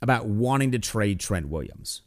about 0.00 0.26
wanting 0.26 0.70
to 0.70 0.78
trade 0.78 1.18
Trent 1.18 1.48
Williams? 1.48 2.02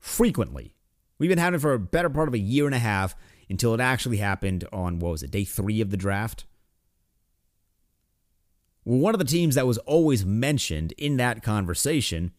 Frequently. 0.00 0.74
We've 1.20 1.28
been 1.28 1.38
having 1.38 1.58
it 1.58 1.60
for 1.60 1.74
a 1.74 1.78
better 1.78 2.10
part 2.10 2.26
of 2.26 2.34
a 2.34 2.40
year 2.40 2.66
and 2.66 2.74
a 2.74 2.80
half 2.80 3.14
until 3.48 3.72
it 3.72 3.80
actually 3.80 4.16
happened 4.16 4.66
on, 4.72 4.98
what 4.98 5.12
was 5.12 5.22
it, 5.22 5.30
day 5.30 5.44
three 5.44 5.80
of 5.80 5.90
the 5.90 5.96
draft? 5.96 6.44
Well, 8.84 8.98
one 8.98 9.14
of 9.14 9.20
the 9.20 9.24
teams 9.24 9.54
that 9.54 9.68
was 9.68 9.78
always 9.78 10.26
mentioned 10.26 10.90
in 10.98 11.18
that 11.18 11.44
conversation 11.44 12.32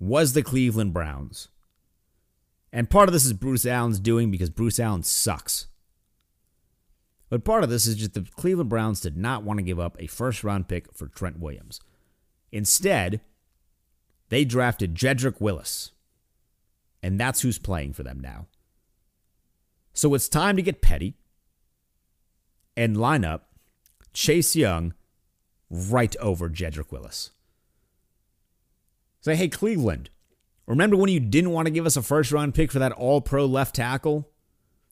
was 0.00 0.32
the 0.32 0.42
Cleveland 0.42 0.92
Browns. 0.92 1.50
And 2.72 2.88
part 2.88 3.08
of 3.08 3.12
this 3.12 3.26
is 3.26 3.34
Bruce 3.34 3.66
Allen's 3.66 4.00
doing 4.00 4.30
because 4.30 4.50
Bruce 4.50 4.80
Allen 4.80 5.02
sucks. 5.02 5.66
But 7.28 7.44
part 7.44 7.64
of 7.64 7.70
this 7.70 7.86
is 7.86 7.96
just 7.96 8.14
the 8.14 8.26
Cleveland 8.36 8.70
Browns 8.70 9.00
did 9.00 9.16
not 9.16 9.42
want 9.42 9.58
to 9.58 9.62
give 9.62 9.80
up 9.80 9.96
a 9.98 10.06
first 10.06 10.42
round 10.42 10.68
pick 10.68 10.92
for 10.94 11.06
Trent 11.06 11.38
Williams. 11.38 11.80
Instead, 12.50 13.20
they 14.28 14.44
drafted 14.44 14.94
Jedrick 14.94 15.40
Willis. 15.40 15.92
And 17.02 17.18
that's 17.18 17.40
who's 17.40 17.58
playing 17.58 17.94
for 17.94 18.02
them 18.02 18.20
now. 18.20 18.46
So 19.92 20.14
it's 20.14 20.28
time 20.28 20.56
to 20.56 20.62
get 20.62 20.80
petty 20.80 21.14
and 22.76 22.96
line 22.96 23.24
up 23.24 23.48
Chase 24.12 24.56
Young 24.56 24.94
right 25.70 26.14
over 26.16 26.48
Jedrick 26.48 26.92
Willis. 26.92 27.30
Say, 29.20 29.36
hey, 29.36 29.48
Cleveland, 29.48 30.10
remember 30.66 30.96
when 30.96 31.10
you 31.10 31.20
didn't 31.20 31.50
want 31.50 31.66
to 31.66 31.72
give 31.72 31.86
us 31.86 31.96
a 31.96 32.02
first 32.02 32.32
round 32.32 32.54
pick 32.54 32.72
for 32.72 32.78
that 32.78 32.92
all 32.92 33.20
pro 33.20 33.46
left 33.46 33.74
tackle 33.74 34.28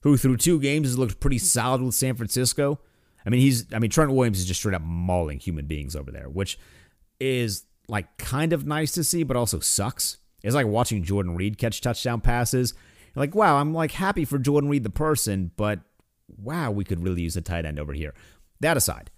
who 0.03 0.17
through 0.17 0.37
two 0.37 0.59
games 0.59 0.87
has 0.87 0.97
looked 0.97 1.19
pretty 1.19 1.37
solid 1.37 1.81
with 1.81 1.95
San 1.95 2.15
Francisco? 2.15 2.79
I 3.25 3.29
mean, 3.29 3.41
he's, 3.41 3.71
I 3.73 3.79
mean, 3.79 3.91
Trent 3.91 4.11
Williams 4.11 4.39
is 4.39 4.45
just 4.45 4.59
straight 4.59 4.75
up 4.75 4.81
mauling 4.81 5.39
human 5.39 5.67
beings 5.67 5.95
over 5.95 6.11
there, 6.11 6.27
which 6.27 6.57
is 7.19 7.65
like 7.87 8.17
kind 8.17 8.51
of 8.51 8.65
nice 8.65 8.91
to 8.93 9.03
see, 9.03 9.23
but 9.23 9.37
also 9.37 9.59
sucks. 9.59 10.17
It's 10.43 10.55
like 10.55 10.65
watching 10.65 11.03
Jordan 11.03 11.35
Reed 11.35 11.57
catch 11.57 11.81
touchdown 11.81 12.21
passes. 12.21 12.73
You're 13.13 13.21
like, 13.21 13.35
wow, 13.35 13.57
I'm 13.57 13.73
like 13.73 13.91
happy 13.91 14.25
for 14.25 14.39
Jordan 14.39 14.69
Reed, 14.69 14.83
the 14.83 14.89
person, 14.89 15.51
but 15.55 15.81
wow, 16.27 16.71
we 16.71 16.83
could 16.83 17.03
really 17.03 17.21
use 17.21 17.35
a 17.35 17.41
tight 17.41 17.65
end 17.65 17.79
over 17.79 17.93
here. 17.93 18.13
That 18.59 18.77
aside, 18.77 19.11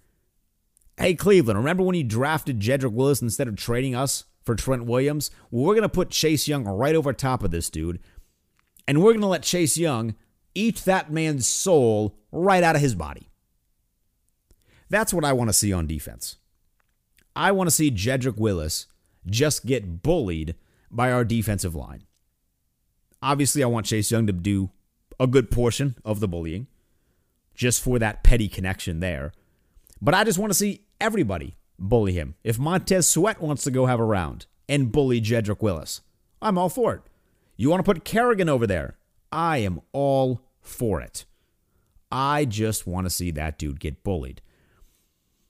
Hey, 0.98 1.15
Cleveland, 1.15 1.57
remember 1.57 1.81
when 1.81 1.95
you 1.95 2.03
drafted 2.03 2.60
Jedrick 2.60 2.91
Willis 2.91 3.22
instead 3.22 3.48
of 3.48 3.55
trading 3.55 3.95
us 3.95 4.25
for 4.43 4.55
Trent 4.55 4.85
Williams? 4.85 5.31
We're 5.51 5.73
going 5.73 5.83
to 5.83 5.89
put 5.89 6.09
Chase 6.09 6.47
Young 6.47 6.65
right 6.65 6.95
over 6.95 7.13
top 7.13 7.43
of 7.43 7.51
this 7.51 7.69
dude, 7.69 8.00
and 8.88 9.01
we're 9.01 9.13
going 9.13 9.21
to 9.21 9.27
let 9.27 9.43
Chase 9.43 9.77
Young 9.77 10.15
eat 10.55 10.77
that 10.85 11.12
man's 11.12 11.47
soul 11.47 12.17
right 12.31 12.63
out 12.63 12.75
of 12.75 12.81
his 12.81 12.95
body. 12.95 13.29
That's 14.89 15.13
what 15.13 15.25
I 15.25 15.33
want 15.33 15.50
to 15.50 15.53
see 15.53 15.73
on 15.73 15.88
defense. 15.88 16.38
I 17.35 17.51
want 17.51 17.67
to 17.67 17.75
see 17.75 17.89
Jedrick 17.89 18.38
Willis 18.38 18.88
just 19.25 19.65
get 19.65 20.03
bullied 20.03 20.55
by 20.91 21.12
our 21.12 21.25
defensive 21.25 21.75
line. 21.75 22.03
Obviously, 23.21 23.63
I 23.63 23.67
want 23.67 23.85
Chase 23.85 24.12
Young 24.12 24.27
to 24.27 24.33
do 24.33 24.69
a 25.19 25.27
good 25.27 25.50
portion 25.50 25.95
of 26.03 26.19
the 26.19 26.27
bullying 26.27 26.67
just 27.55 27.81
for 27.81 28.00
that 28.00 28.23
petty 28.23 28.47
connection 28.47 29.00
there. 29.00 29.31
But 30.01 30.13
I 30.13 30.23
just 30.23 30.38
want 30.38 30.51
to 30.51 30.57
see 30.57 30.85
everybody 31.00 31.55
bully 31.89 32.13
him. 32.13 32.35
If 32.43 32.57
Montez 32.57 33.07
Sweat 33.07 33.41
wants 33.41 33.63
to 33.63 33.71
go 33.71 33.85
have 33.85 33.99
a 33.99 34.05
round 34.05 34.47
and 34.67 34.91
bully 34.91 35.21
Jedrick 35.21 35.61
Willis, 35.61 36.01
I'm 36.41 36.57
all 36.57 36.69
for 36.69 36.93
it. 36.95 37.01
You 37.55 37.69
want 37.69 37.85
to 37.85 37.93
put 37.93 38.03
Kerrigan 38.03 38.49
over 38.49 38.65
there? 38.65 38.97
I 39.31 39.59
am 39.59 39.81
all 39.91 40.41
for 40.61 41.01
it. 41.01 41.25
I 42.11 42.45
just 42.45 42.85
want 42.85 43.05
to 43.05 43.09
see 43.09 43.31
that 43.31 43.57
dude 43.57 43.79
get 43.79 44.03
bullied. 44.03 44.41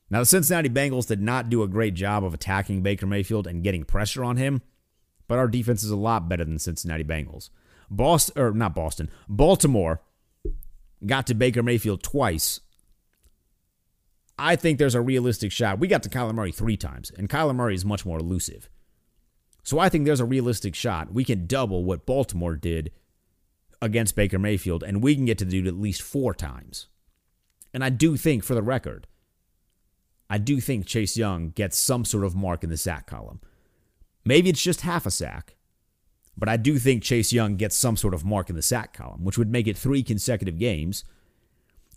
Now, 0.10 0.20
the 0.20 0.26
Cincinnati 0.26 0.70
Bengals 0.70 1.08
did 1.08 1.22
not 1.22 1.50
do 1.50 1.64
a 1.64 1.68
great 1.68 1.94
job 1.94 2.24
of 2.24 2.34
attacking 2.34 2.84
Baker 2.84 3.08
Mayfield 3.08 3.48
and 3.48 3.64
getting 3.64 3.84
pressure 3.84 4.24
on 4.24 4.38
him, 4.38 4.62
but 5.28 5.40
our 5.40 5.48
defense 5.48 5.84
is 5.84 5.90
a 5.90 5.96
lot 5.96 6.30
better 6.30 6.46
than 6.46 6.60
Cincinnati 6.60 7.04
Bengals. 7.04 7.50
Boston 7.90 8.42
or 8.42 8.52
not 8.52 8.76
Boston, 8.76 9.10
Baltimore 9.28 10.02
got 11.06 11.28
to 11.28 11.34
Baker 11.34 11.64
Mayfield 11.64 12.04
twice. 12.04 12.60
I 14.38 14.56
think 14.56 14.80
there's 14.80 14.96
a 14.96 15.02
realistic 15.02 15.52
shot. 15.52 15.80
We 15.80 15.88
got 15.88 16.04
to 16.04 16.10
Kyler 16.10 16.34
Murray 16.34 16.52
three 16.52 16.78
times, 16.78 17.12
and 17.18 17.30
Kyler 17.30 17.56
Murray 17.56 17.76
is 17.76 17.86
much 17.86 18.06
more 18.06 18.20
elusive. 18.20 18.70
So 19.64 19.80
I 19.80 19.90
think 19.90 20.06
there's 20.06 20.20
a 20.20 20.26
realistic 20.26 20.76
shot. 20.76 21.14
We 21.14 21.24
can 21.24 21.46
double 21.46 21.84
what 21.84 22.06
Baltimore 22.06 22.56
did 22.56 22.92
against 23.82 24.16
Baker 24.16 24.40
Mayfield, 24.40 24.84
and 24.84 25.04
we 25.04 25.16
can 25.16 25.26
get 25.26 25.38
to 25.40 25.46
do 25.46 25.60
it 25.60 25.68
at 25.68 25.80
least 25.80 26.02
four 26.02 26.34
times. 26.34 26.88
And 27.74 27.84
I 27.84 27.90
do 27.90 28.18
think, 28.18 28.44
for 28.44 28.56
the 28.56 28.62
record, 28.62 29.08
I 30.30 30.38
do 30.38 30.60
think 30.60 30.86
Chase 30.86 31.16
Young 31.16 31.50
gets 31.50 31.78
some 31.78 32.06
sort 32.06 32.24
of 32.24 32.36
mark 32.36 32.64
in 32.64 32.70
the 32.70 32.78
sack 32.78 33.08
column. 33.08 33.40
Maybe 34.26 34.50
it's 34.50 34.64
just 34.64 34.82
half 34.82 35.06
a 35.06 35.12
sack, 35.12 35.56
but 36.36 36.50
I 36.50 36.58
do 36.58 36.80
think 36.80 37.04
Chase 37.04 37.32
Young 37.32 37.56
gets 37.56 37.76
some 37.76 37.98
sort 37.98 38.14
of 38.14 38.26
mark 38.26 38.50
in 38.50 38.56
the 38.56 38.62
sack 38.62 38.94
column, 38.94 39.24
which 39.24 39.38
would 39.38 39.52
make 39.52 39.68
it 39.68 39.78
three 39.78 40.02
consecutive 40.02 40.58
games 40.58 41.04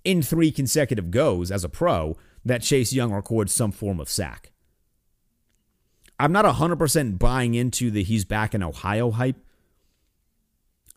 in 0.06 0.22
three 0.22 0.52
consecutive 0.52 1.10
goes 1.10 1.50
as 1.50 1.64
a 1.64 1.68
pro 1.68 2.16
that 2.44 2.62
Chase 2.62 2.92
Young 2.92 3.12
records 3.12 3.52
some 3.52 3.72
form 3.72 3.98
of 3.98 4.08
sack. 4.08 4.52
I'm 6.18 6.30
not 6.30 6.44
100% 6.44 7.18
buying 7.18 7.54
into 7.54 7.90
the 7.90 8.04
he's 8.04 8.24
back 8.24 8.54
in 8.54 8.62
Ohio 8.62 9.10
hype. 9.10 9.36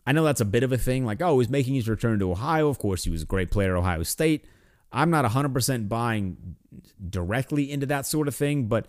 I 0.06 0.12
know 0.12 0.22
that's 0.22 0.40
a 0.40 0.46
bit 0.46 0.62
of 0.62 0.72
a 0.72 0.78
thing, 0.78 1.04
like, 1.04 1.20
oh, 1.20 1.40
he's 1.40 1.50
making 1.50 1.74
his 1.74 1.88
return 1.88 2.20
to 2.20 2.30
Ohio. 2.30 2.68
Of 2.68 2.78
course, 2.78 3.02
he 3.02 3.10
was 3.10 3.22
a 3.22 3.26
great 3.26 3.50
player 3.50 3.76
at 3.76 3.80
Ohio 3.80 4.04
State. 4.04 4.46
I'm 4.92 5.10
not 5.10 5.24
100% 5.24 5.88
buying 5.88 6.56
directly 7.08 7.70
into 7.70 7.86
that 7.86 8.06
sort 8.06 8.28
of 8.28 8.34
thing, 8.34 8.66
but 8.66 8.86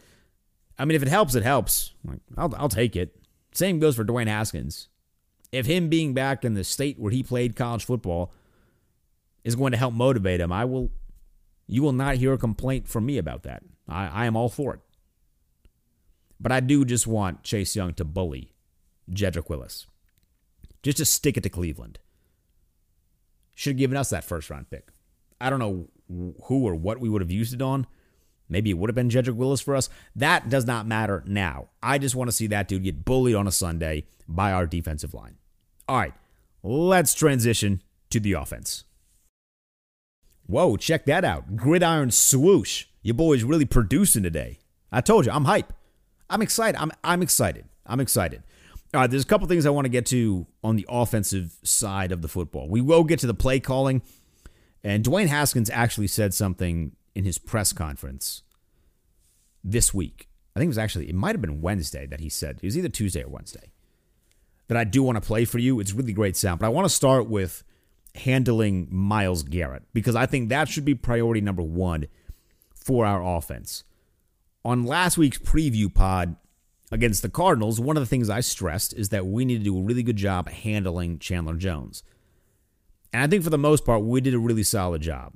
I 0.78 0.86
mean, 0.86 0.96
if 0.96 1.02
it 1.02 1.10
helps, 1.10 1.34
it 1.34 1.44
helps. 1.44 1.94
Like, 2.06 2.20
I'll, 2.38 2.54
I'll 2.56 2.70
take 2.70 2.96
it. 2.96 3.20
Same 3.54 3.80
goes 3.80 3.96
for 3.96 4.06
Dwayne 4.06 4.28
Haskins. 4.28 4.88
If 5.52 5.66
him 5.66 5.90
being 5.90 6.14
back 6.14 6.46
in 6.46 6.54
the 6.54 6.64
state 6.64 7.00
where 7.00 7.12
he 7.12 7.24
played 7.24 7.56
college 7.56 7.84
football 7.84 8.32
is 9.44 9.56
going 9.56 9.72
to 9.72 9.78
help 9.78 9.94
motivate 9.94 10.40
him, 10.40 10.52
I 10.52 10.66
will. 10.66 10.92
You 11.68 11.82
will 11.84 11.94
not 11.94 12.16
hear 12.16 12.34
a 12.34 12.38
complaint 12.38 12.88
from 12.88 13.06
me 13.06 13.18
about 13.18 13.44
that. 13.44 13.64
I, 13.88 14.08
I 14.08 14.26
am 14.26 14.36
all 14.36 14.50
for 14.50 14.74
it. 14.74 14.80
But 16.40 16.52
I 16.52 16.60
do 16.60 16.84
just 16.84 17.08
want 17.08 17.44
Chase 17.44 17.76
Young 17.76 17.94
to 17.94 18.04
bully 18.04 18.54
Jedrick 19.10 19.50
Willis. 19.50 19.88
Just 20.84 20.98
to 20.98 21.06
stick 21.06 21.38
it 21.38 21.44
to 21.44 21.50
Cleveland. 21.50 22.00
Should 23.56 23.74
have 23.74 23.80
given 23.80 23.98
us 23.98 24.10
that 24.10 24.24
first 24.24 24.50
round 24.50 24.70
pick. 24.70 24.90
I 25.40 25.50
don't 25.50 25.60
know 25.60 25.88
who 26.46 26.68
or 26.68 26.76
what 26.76 27.00
we 27.00 27.10
would 27.10 27.22
have 27.22 27.32
used 27.32 27.54
it 27.54 27.62
on. 27.62 27.86
Maybe 28.50 28.70
it 28.70 28.78
would 28.78 28.90
have 28.90 28.96
been 28.96 29.10
Jedrick 29.10 29.36
Willis 29.36 29.62
for 29.62 29.76
us. 29.76 29.90
That 30.16 30.50
does 30.50 30.66
not 30.66 30.86
matter 30.86 31.24
now. 31.26 31.70
I 31.82 31.98
just 31.98 32.16
want 32.16 32.28
to 32.28 32.36
see 32.36 32.48
that 32.48 32.68
dude 32.68 32.84
get 32.84 33.06
bullied 33.06 33.36
on 33.36 33.48
a 33.48 33.52
Sunday 33.52 34.04
by 34.28 34.52
our 34.52 34.68
defensive 34.68 35.14
line. 35.14 35.38
All 35.88 35.98
right, 35.98 36.14
let's 36.64 37.14
transition 37.14 37.82
to 38.10 38.20
the 38.20 38.34
offense. 38.34 38.84
Whoa, 40.52 40.76
check 40.76 41.06
that 41.06 41.24
out. 41.24 41.56
Gridiron 41.56 42.12
swoosh. 42.12 42.86
Your 43.02 43.16
boy's 43.16 43.44
really 43.44 43.66
producing 43.66 44.22
today. 44.22 44.60
I 44.92 45.00
told 45.00 45.26
you, 45.26 45.32
I'm 45.32 45.46
hype. 45.46 45.72
I'm 46.30 46.42
excited. 46.42 46.78
I'm 46.80 46.92
I'm 47.04 47.22
excited. 47.22 47.66
I'm 47.86 48.02
excited. 48.02 48.44
All 48.94 49.00
right, 49.00 49.10
there's 49.10 49.24
a 49.24 49.28
couple 49.28 49.48
things 49.48 49.66
I 49.66 49.70
want 49.70 49.86
to 49.86 49.90
get 49.90 50.06
to 50.08 50.46
on 50.62 50.76
the 50.76 50.86
offensive 50.90 51.58
side 51.64 52.12
of 52.12 52.22
the 52.22 52.28
football. 52.28 52.68
We 52.68 52.82
will 52.82 53.06
get 53.06 53.20
to 53.20 53.28
the 53.28 53.34
play 53.34 53.62
calling. 53.62 54.02
And 54.84 55.06
Dwayne 55.06 55.28
Haskins 55.28 55.70
actually 55.70 56.08
said 56.08 56.34
something 56.34 56.98
in 57.16 57.24
his 57.24 57.38
press 57.38 57.72
conference 57.72 58.44
this 59.64 59.94
week. 59.94 60.28
I 60.54 60.60
think 60.60 60.68
it 60.68 60.70
was 60.70 60.78
actually, 60.78 61.08
it 61.08 61.16
might 61.16 61.34
have 61.34 61.42
been 61.42 61.62
Wednesday 61.62 62.06
that 62.08 62.20
he 62.20 62.28
said, 62.28 62.58
it 62.62 62.66
was 62.66 62.78
either 62.78 62.90
Tuesday 62.90 63.24
or 63.24 63.30
Wednesday, 63.30 63.72
that 64.68 64.76
I 64.76 64.84
do 64.84 65.04
want 65.04 65.16
to 65.16 65.22
play 65.22 65.46
for 65.46 65.60
you. 65.60 65.80
It's 65.80 65.94
really 65.94 66.14
great 66.14 66.36
sound. 66.36 66.60
But 66.60 66.66
I 66.66 66.70
want 66.70 66.86
to 66.86 66.94
start 66.94 67.30
with 67.30 67.64
handling 68.16 68.88
Myles 68.90 69.44
Garrett 69.44 69.84
because 69.94 70.16
I 70.16 70.26
think 70.26 70.50
that 70.50 70.68
should 70.68 70.86
be 70.86 70.96
priority 70.96 71.42
number 71.42 71.62
one 71.62 72.08
for 72.74 73.06
our 73.06 73.24
offense. 73.38 73.84
On 74.64 74.86
last 74.86 75.18
week's 75.18 75.38
preview 75.38 75.94
pod 75.94 76.36
against 76.92 77.22
the 77.22 77.30
Cardinals, 77.30 77.80
one 77.80 77.98
of 77.98 78.02
the 78.02 78.08
things 78.08 78.30
I 78.30 78.42
stressed 78.42 78.94
is 78.94 79.10
that 79.10 79.26
we 79.26 79.46
need 79.46 79.60
to 79.60 79.64
do 79.64 79.78
a 79.78 79.82
really 79.82 80.04
good 80.04 80.18
job 80.18 80.50
handling 80.50 81.20
Chandler 81.20 81.56
Jones. 81.56 82.04
And 83.14 83.24
I 83.24 83.28
think 83.28 83.44
for 83.44 83.50
the 83.50 83.58
most 83.58 83.86
part, 83.86 84.04
we 84.04 84.22
did 84.22 84.34
a 84.34 84.40
really 84.40 84.64
solid 84.64 85.02
job. 85.02 85.34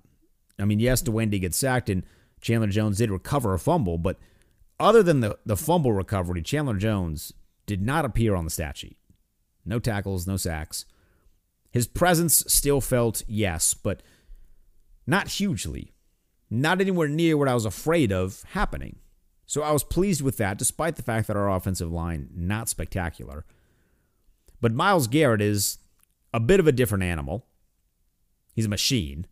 I 0.60 0.66
mean, 0.66 0.80
yes, 0.80 1.02
Dwayne 1.02 1.30
did 1.30 1.40
get 1.40 1.54
sacked 1.54 1.90
and 1.90 2.04
Chandler 2.42 2.68
Jones 2.68 2.98
did 2.98 3.10
recover 3.10 3.54
a 3.54 3.60
fumble, 3.60 3.98
but 3.98 4.18
other 4.80 5.02
than 5.02 5.22
the, 5.22 5.38
the 5.46 5.58
fumble 5.58 5.94
recovery, 5.94 6.42
Chandler 6.42 6.76
Jones 6.76 7.34
did 7.66 7.82
not 7.82 8.06
appear 8.06 8.36
on 8.36 8.46
the 8.46 8.52
stat 8.52 8.78
sheet. 8.78 8.98
No 9.66 9.80
tackles, 9.80 10.28
no 10.28 10.38
sacks. 10.38 10.86
His 11.76 11.88
presence 11.88 12.42
still 12.48 12.80
felt, 12.80 13.22
yes, 13.28 13.74
but 13.74 14.02
not 15.06 15.28
hugely. 15.28 15.92
Not 16.50 16.80
anywhere 16.80 17.10
near 17.10 17.36
what 17.36 17.50
I 17.50 17.54
was 17.54 17.66
afraid 17.66 18.14
of 18.14 18.44
happening. 18.52 19.00
So 19.46 19.62
I 19.62 19.74
was 19.74 19.84
pleased 19.84 20.22
with 20.22 20.38
that, 20.38 20.58
despite 20.58 20.96
the 20.96 21.04
fact 21.04 21.28
that 21.28 21.36
our 21.36 21.52
offensive 21.52 21.92
line 21.92 22.30
not 22.34 22.70
spectacular. 22.70 23.44
But 24.62 24.74
Myles 24.74 25.08
Garrett 25.08 25.42
is 25.42 25.80
a 26.34 26.40
bit 26.40 26.62
of 26.62 26.68
a 26.68 26.72
different 26.72 27.04
animal. 27.04 27.46
He's 28.54 28.68
a 28.68 28.70
machine. 28.70 29.28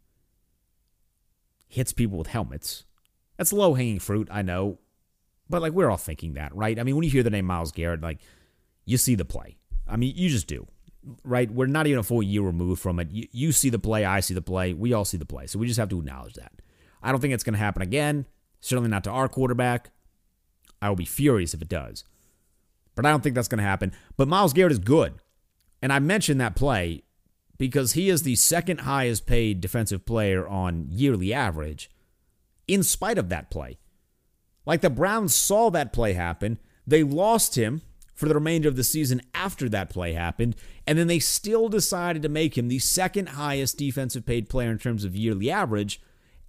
Hits 1.69 1.93
people 1.93 2.17
with 2.17 2.27
helmets. 2.27 2.83
That's 3.37 3.53
low 3.53 3.73
hanging 3.75 3.99
fruit, 3.99 4.27
I 4.29 4.41
know. 4.41 4.79
But 5.49 5.61
like 5.61 5.71
we're 5.71 5.89
all 5.89 5.95
thinking 5.95 6.33
that, 6.33 6.53
right? 6.53 6.77
I 6.77 6.83
mean, 6.83 6.97
when 6.97 7.05
you 7.05 7.09
hear 7.09 7.23
the 7.23 7.29
name 7.29 7.45
Myles 7.45 7.71
Garrett, 7.71 8.01
like 8.01 8.19
you 8.83 8.97
see 8.97 9.15
the 9.15 9.23
play. 9.23 9.55
I 9.87 9.95
mean, 9.95 10.11
you 10.17 10.27
just 10.27 10.47
do. 10.47 10.67
Right? 11.23 11.51
We're 11.51 11.67
not 11.67 11.87
even 11.87 11.99
a 11.99 12.03
full 12.03 12.23
year 12.23 12.41
removed 12.41 12.81
from 12.81 12.99
it. 12.99 13.09
You, 13.11 13.27
you 13.31 13.51
see 13.51 13.69
the 13.69 13.79
play, 13.79 14.05
I 14.05 14.19
see 14.19 14.33
the 14.33 14.41
play, 14.41 14.73
we 14.73 14.93
all 14.93 15.05
see 15.05 15.17
the 15.17 15.25
play. 15.25 15.47
So 15.47 15.59
we 15.59 15.67
just 15.67 15.79
have 15.79 15.89
to 15.89 15.99
acknowledge 15.99 16.35
that. 16.35 16.53
I 17.01 17.11
don't 17.11 17.19
think 17.19 17.33
it's 17.33 17.43
going 17.43 17.53
to 17.53 17.59
happen 17.59 17.81
again. 17.81 18.25
Certainly 18.61 18.89
not 18.89 19.03
to 19.03 19.09
our 19.09 19.27
quarterback. 19.27 19.91
I 20.81 20.89
will 20.89 20.95
be 20.95 21.05
furious 21.05 21.53
if 21.53 21.61
it 21.61 21.69
does. 21.69 22.03
But 22.95 23.05
I 23.05 23.09
don't 23.09 23.21
think 23.21 23.35
that's 23.35 23.47
going 23.47 23.59
to 23.59 23.63
happen. 23.63 23.91
But 24.15 24.27
Myles 24.27 24.53
Garrett 24.53 24.71
is 24.71 24.79
good. 24.79 25.15
And 25.81 25.91
I 25.91 25.99
mentioned 25.99 26.39
that 26.39 26.55
play 26.55 27.03
because 27.57 27.93
he 27.93 28.09
is 28.09 28.23
the 28.23 28.35
second 28.35 28.81
highest 28.81 29.25
paid 29.25 29.61
defensive 29.61 30.05
player 30.05 30.47
on 30.47 30.87
yearly 30.89 31.33
average 31.33 31.89
in 32.67 32.83
spite 32.83 33.17
of 33.17 33.29
that 33.29 33.49
play. 33.49 33.77
Like 34.65 34.81
the 34.81 34.89
Browns 34.89 35.35
saw 35.35 35.69
that 35.71 35.93
play 35.93 36.13
happen, 36.13 36.57
they 36.87 37.03
lost 37.03 37.55
him 37.55 37.81
for 38.13 38.27
the 38.27 38.35
remainder 38.35 38.69
of 38.69 38.75
the 38.75 38.83
season 38.83 39.21
after 39.33 39.67
that 39.69 39.89
play 39.89 40.13
happened, 40.13 40.55
and 40.85 40.97
then 40.97 41.07
they 41.07 41.19
still 41.19 41.69
decided 41.69 42.21
to 42.21 42.29
make 42.29 42.57
him 42.57 42.67
the 42.67 42.79
second 42.79 43.29
highest 43.29 43.77
defensive 43.77 44.25
paid 44.25 44.49
player 44.49 44.71
in 44.71 44.77
terms 44.77 45.03
of 45.03 45.15
yearly 45.15 45.49
average 45.49 46.01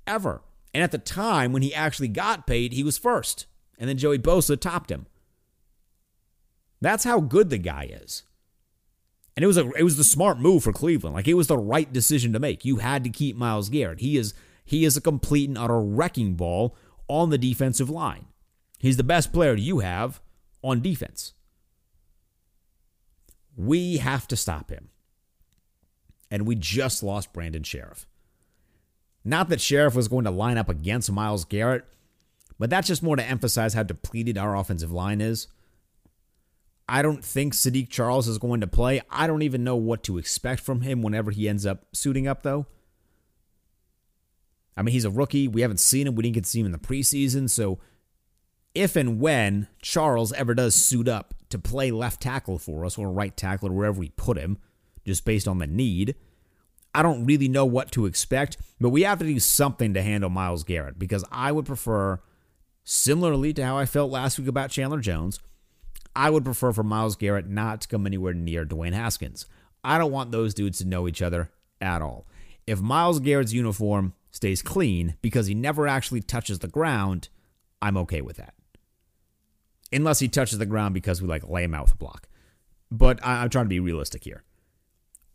ever. 0.07 0.42
And 0.72 0.83
at 0.83 0.90
the 0.90 0.98
time 0.98 1.53
when 1.53 1.62
he 1.62 1.74
actually 1.74 2.09
got 2.09 2.46
paid, 2.46 2.72
he 2.72 2.83
was 2.83 2.98
first, 2.98 3.46
and 3.79 3.88
then 3.88 3.96
Joey 3.96 4.18
Bosa 4.18 4.61
topped 4.61 4.90
him. 4.90 5.07
That's 6.81 7.05
how 7.05 7.20
good 7.20 7.48
the 7.48 7.59
guy 7.59 7.88
is. 7.90 8.24
And 9.37 9.42
it 9.42 9.46
was 9.46 9.57
a 9.57 9.70
it 9.72 9.83
was 9.83 9.96
the 9.96 10.05
smart 10.05 10.38
move 10.38 10.62
for 10.62 10.72
Cleveland. 10.72 11.14
Like 11.14 11.27
it 11.27 11.35
was 11.35 11.46
the 11.46 11.59
right 11.59 11.92
decision 11.92 12.33
to 12.33 12.38
make. 12.38 12.64
You 12.64 12.77
had 12.77 13.03
to 13.05 13.11
keep 13.11 13.37
Myles 13.37 13.68
Garrett. 13.68 14.00
He 14.00 14.16
is 14.16 14.35
he 14.64 14.85
is 14.85 14.96
a 14.96 15.00
complete 15.00 15.48
and 15.48 15.59
utter 15.59 15.81
wrecking 15.81 16.35
ball 16.35 16.77
on 17.09 17.31
the 17.31 17.38
defensive 17.38 17.90
line. 17.90 18.27
He's 18.79 18.96
the 18.96 19.03
best 19.03 19.33
player 19.33 19.55
you 19.55 19.81
have 19.81 20.20
on 20.62 20.83
defense. 20.83 21.33
We 23.56 23.98
have 23.98 24.26
to 24.28 24.36
stop 24.36 24.70
him. 24.70 24.90
And 26.30 26.46
we 26.46 26.54
just 26.54 27.02
lost 27.02 27.32
Brandon 27.32 27.62
Scherff. 27.62 28.06
Not 29.24 29.48
that 29.48 29.60
Scherff 29.60 29.94
was 29.94 30.08
going 30.08 30.24
to 30.24 30.30
line 30.30 30.58
up 30.58 30.68
against 30.68 31.10
Myles 31.10 31.44
Garrett, 31.44 31.84
but 32.58 32.70
that's 32.70 32.88
just 32.88 33.02
more 33.02 33.16
to 33.16 33.24
emphasize 33.24 33.74
how 33.74 33.82
depleted 33.82 34.36
our 34.36 34.56
offensive 34.56 34.92
line 34.92 35.20
is. 35.20 35.46
I 36.88 37.00
don't 37.00 37.24
think 37.24 37.54
Saahdiq 37.54 37.88
Charles 37.88 38.28
is 38.28 38.38
going 38.38 38.60
to 38.60 38.66
play. 38.66 39.00
I 39.10 39.26
don't 39.26 39.42
even 39.42 39.64
know 39.64 39.76
what 39.76 40.02
to 40.04 40.18
expect 40.18 40.60
from 40.60 40.82
him 40.82 41.00
whenever 41.00 41.30
he 41.30 41.48
ends 41.48 41.64
up 41.64 41.86
suiting 41.92 42.26
up, 42.26 42.42
though. 42.42 42.66
I 44.76 44.82
mean, 44.82 44.92
he's 44.92 45.06
a 45.06 45.10
rookie. 45.10 45.48
We 45.48 45.62
haven't 45.62 45.80
seen 45.80 46.06
him. 46.06 46.14
We 46.14 46.22
didn't 46.22 46.34
get 46.34 46.44
to 46.44 46.50
see 46.50 46.60
him 46.60 46.66
in 46.66 46.72
the 46.72 46.78
preseason. 46.78 47.48
So, 47.48 47.78
if 48.74 48.96
and 48.96 49.20
when 49.20 49.68
Charles 49.80 50.32
ever 50.32 50.52
does 50.52 50.74
suit 50.74 51.08
up 51.08 51.32
to 51.54 51.58
play 51.60 51.92
left 51.92 52.20
tackle 52.20 52.58
for 52.58 52.84
us 52.84 52.98
or 52.98 53.10
right 53.10 53.36
tackle 53.36 53.68
or 53.68 53.72
wherever 53.72 54.00
we 54.00 54.08
put 54.10 54.36
him, 54.36 54.58
just 55.06 55.24
based 55.24 55.46
on 55.46 55.58
the 55.58 55.68
need, 55.68 56.16
I 56.92 57.02
don't 57.02 57.24
really 57.24 57.46
know 57.46 57.64
what 57.64 57.92
to 57.92 58.06
expect. 58.06 58.56
But 58.80 58.90
we 58.90 59.02
have 59.02 59.20
to 59.20 59.24
do 59.24 59.38
something 59.38 59.94
to 59.94 60.02
handle 60.02 60.30
Myles 60.30 60.64
Garrett 60.64 60.98
because 60.98 61.24
I 61.30 61.52
would 61.52 61.64
prefer, 61.64 62.20
similarly 62.82 63.52
to 63.54 63.64
how 63.64 63.78
I 63.78 63.86
felt 63.86 64.10
last 64.10 64.36
week 64.36 64.48
about 64.48 64.70
Chandler 64.70 64.98
Jones, 64.98 65.38
I 66.16 66.28
would 66.28 66.44
prefer 66.44 66.72
for 66.72 66.82
Myles 66.82 67.14
Garrett 67.14 67.46
not 67.46 67.82
to 67.82 67.88
come 67.88 68.04
anywhere 68.04 68.34
near 68.34 68.64
Dwayne 68.66 68.92
Haskins. 68.92 69.46
I 69.84 69.96
don't 69.96 70.12
want 70.12 70.32
those 70.32 70.54
dudes 70.54 70.78
to 70.78 70.88
know 70.88 71.06
each 71.06 71.22
other 71.22 71.52
at 71.80 72.02
all. 72.02 72.26
If 72.66 72.80
Myles 72.80 73.20
Garrett's 73.20 73.52
uniform 73.52 74.14
stays 74.32 74.60
clean 74.60 75.14
because 75.22 75.46
he 75.46 75.54
never 75.54 75.86
actually 75.86 76.22
touches 76.22 76.58
the 76.58 76.68
ground, 76.68 77.28
I'm 77.80 77.96
okay 77.98 78.22
with 78.22 78.38
that. 78.38 78.54
Unless 79.94 80.18
he 80.18 80.28
touches 80.28 80.59
the 80.59 80.66
ground 80.66 80.92
because 80.94 81.22
we 81.22 81.28
like 81.28 81.48
lay 81.48 81.64
him 81.64 81.74
out 81.74 81.85
with 81.85 81.92
a 81.92 81.96
block. 81.96 82.28
But 82.90 83.24
I, 83.24 83.42
I'm 83.42 83.50
trying 83.50 83.66
to 83.66 83.70
be 83.70 83.80
realistic 83.80 84.24
here. 84.24 84.42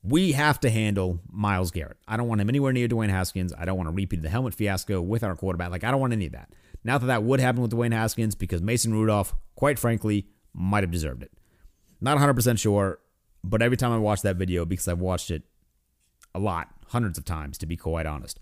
We 0.02 0.34
have 0.34 0.60
to 0.62 0.69
handle 0.69 1.19
Myles 1.30 1.72
Garrett. 1.72 1.98
I 2.08 2.15
don't 2.15 2.28
want 2.28 2.39
him 2.41 2.50
anywhere 2.50 2.72
near 2.72 2.88
Dwayne 2.88 3.10
Haskins. 3.10 3.54
I 3.58 3.65
don't 3.65 3.78
want 3.78 3.89
to 3.89 3.95
repeat 3.95 4.22
the 4.22 4.30
helmet 4.30 4.54
fiasco 4.54 5.02
with 5.02 5.24
our 5.24 5.36
quarterback. 5.36 5.72
Like, 5.72 5.84
I 5.84 5.91
don't 5.91 6.00
want 6.00 6.13
any 6.13 6.28
of 6.28 6.32
that. 6.34 6.54
Not 6.84 7.02
that 7.02 7.08
that 7.08 7.24
would 7.24 7.39
happen 7.39 7.62
with 7.62 7.72
Dwayne 7.72 7.91
Haskins 7.91 8.36
because 8.36 8.62
Mason 8.62 8.93
Rudolph, 8.93 9.36
quite 9.56 9.78
frankly, 9.78 10.28
might 10.54 10.84
have 10.84 10.91
deserved 10.91 11.24
it. 11.24 11.32
Not 12.00 12.17
100% 12.17 12.58
sure, 12.60 13.00
but 13.43 13.62
every 13.62 13.76
time 13.76 13.91
I 13.91 13.98
watch 13.98 14.22
that 14.22 14.38
video, 14.38 14.63
because 14.63 14.88
I've 14.88 15.02
watched 15.02 15.32
it 15.32 15.43
a 16.34 16.39
lot, 16.39 16.69
hundreds 16.88 17.17
of 17.17 17.26
times, 17.26 17.58
to 17.58 17.65
be 17.65 17.76
quite 17.76 18.06
honest, 18.06 18.39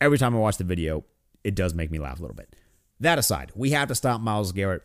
every 0.00 0.18
time 0.18 0.36
I 0.36 0.38
watch 0.38 0.56
the 0.56 0.64
video, 0.64 1.04
it 1.42 1.54
does 1.54 1.74
make 1.74 1.90
me 1.90 1.98
laugh 1.98 2.18
a 2.18 2.22
little 2.22 2.36
bit. 2.36 2.54
That 3.00 3.18
aside, 3.18 3.52
we 3.54 3.70
have 3.70 3.88
to 3.88 3.94
stop 3.94 4.20
Myles 4.20 4.52
Garrett. 4.52 4.82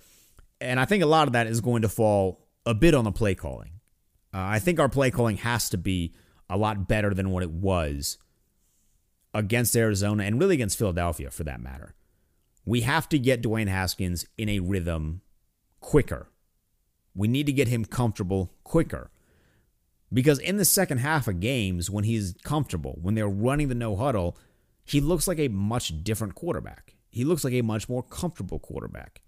And 0.61 0.79
I 0.79 0.85
think 0.85 1.03
a 1.03 1.07
lot 1.07 1.27
of 1.27 1.33
that 1.33 1.47
is 1.47 1.59
going 1.59 1.81
to 1.81 1.89
fall 1.89 2.47
a 2.65 2.73
bit 2.73 2.93
on 2.93 3.03
the 3.03 3.11
play 3.11 3.35
calling. 3.35 3.71
Uh, 4.33 4.39
I 4.39 4.59
think 4.59 4.79
our 4.79 4.89
play 4.89 5.11
calling 5.11 5.37
has 5.37 5.69
to 5.69 5.77
be 5.77 6.13
a 6.49 6.57
lot 6.57 6.87
better 6.87 7.13
than 7.13 7.31
what 7.31 7.43
it 7.43 7.51
was 7.51 8.17
against 9.33 9.75
Arizona 9.75 10.23
and 10.23 10.39
really 10.39 10.55
against 10.55 10.77
Philadelphia 10.77 11.29
for 11.31 11.43
that 11.43 11.61
matter. 11.61 11.95
We 12.65 12.81
have 12.81 13.09
to 13.09 13.19
get 13.19 13.41
Dwayne 13.41 13.67
Haskins 13.67 14.25
in 14.37 14.47
a 14.49 14.59
rhythm 14.59 15.21
quicker. 15.79 16.29
We 17.15 17.27
need 17.27 17.47
to 17.47 17.53
get 17.53 17.67
him 17.67 17.85
comfortable 17.85 18.53
quicker. 18.63 19.09
Because 20.13 20.39
in 20.39 20.57
the 20.57 20.65
second 20.65 20.99
half 20.99 21.27
of 21.27 21.39
games, 21.39 21.89
when 21.89 22.03
he's 22.03 22.35
comfortable, 22.43 22.99
when 23.01 23.15
they're 23.15 23.27
running 23.27 23.69
the 23.69 23.75
no 23.75 23.95
huddle, 23.95 24.37
he 24.83 24.99
looks 24.99 25.27
like 25.27 25.39
a 25.39 25.47
much 25.47 26.03
different 26.03 26.35
quarterback. 26.35 26.95
He 27.09 27.23
looks 27.23 27.43
like 27.43 27.53
a 27.53 27.61
much 27.61 27.87
more 27.87 28.03
comfortable 28.03 28.59
quarterback. 28.59 29.21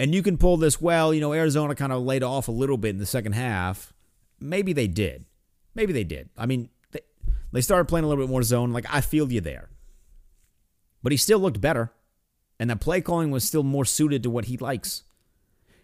And 0.00 0.14
you 0.14 0.22
can 0.22 0.38
pull 0.38 0.56
this, 0.56 0.80
well, 0.80 1.12
you 1.12 1.20
know, 1.20 1.34
Arizona 1.34 1.74
kind 1.74 1.92
of 1.92 2.00
laid 2.00 2.22
off 2.22 2.48
a 2.48 2.52
little 2.52 2.78
bit 2.78 2.88
in 2.88 2.96
the 2.96 3.04
second 3.04 3.34
half. 3.34 3.92
Maybe 4.40 4.72
they 4.72 4.86
did. 4.86 5.26
Maybe 5.74 5.92
they 5.92 6.04
did. 6.04 6.30
I 6.38 6.46
mean, 6.46 6.70
they, 6.92 7.00
they 7.52 7.60
started 7.60 7.84
playing 7.84 8.04
a 8.04 8.08
little 8.08 8.24
bit 8.24 8.30
more 8.30 8.42
zone. 8.42 8.72
Like, 8.72 8.86
I 8.88 9.02
feel 9.02 9.30
you 9.30 9.42
there. 9.42 9.68
But 11.02 11.12
he 11.12 11.18
still 11.18 11.38
looked 11.38 11.60
better. 11.60 11.92
And 12.58 12.70
the 12.70 12.76
play 12.76 13.02
calling 13.02 13.30
was 13.30 13.44
still 13.44 13.62
more 13.62 13.84
suited 13.84 14.22
to 14.22 14.30
what 14.30 14.46
he 14.46 14.56
likes. 14.56 15.02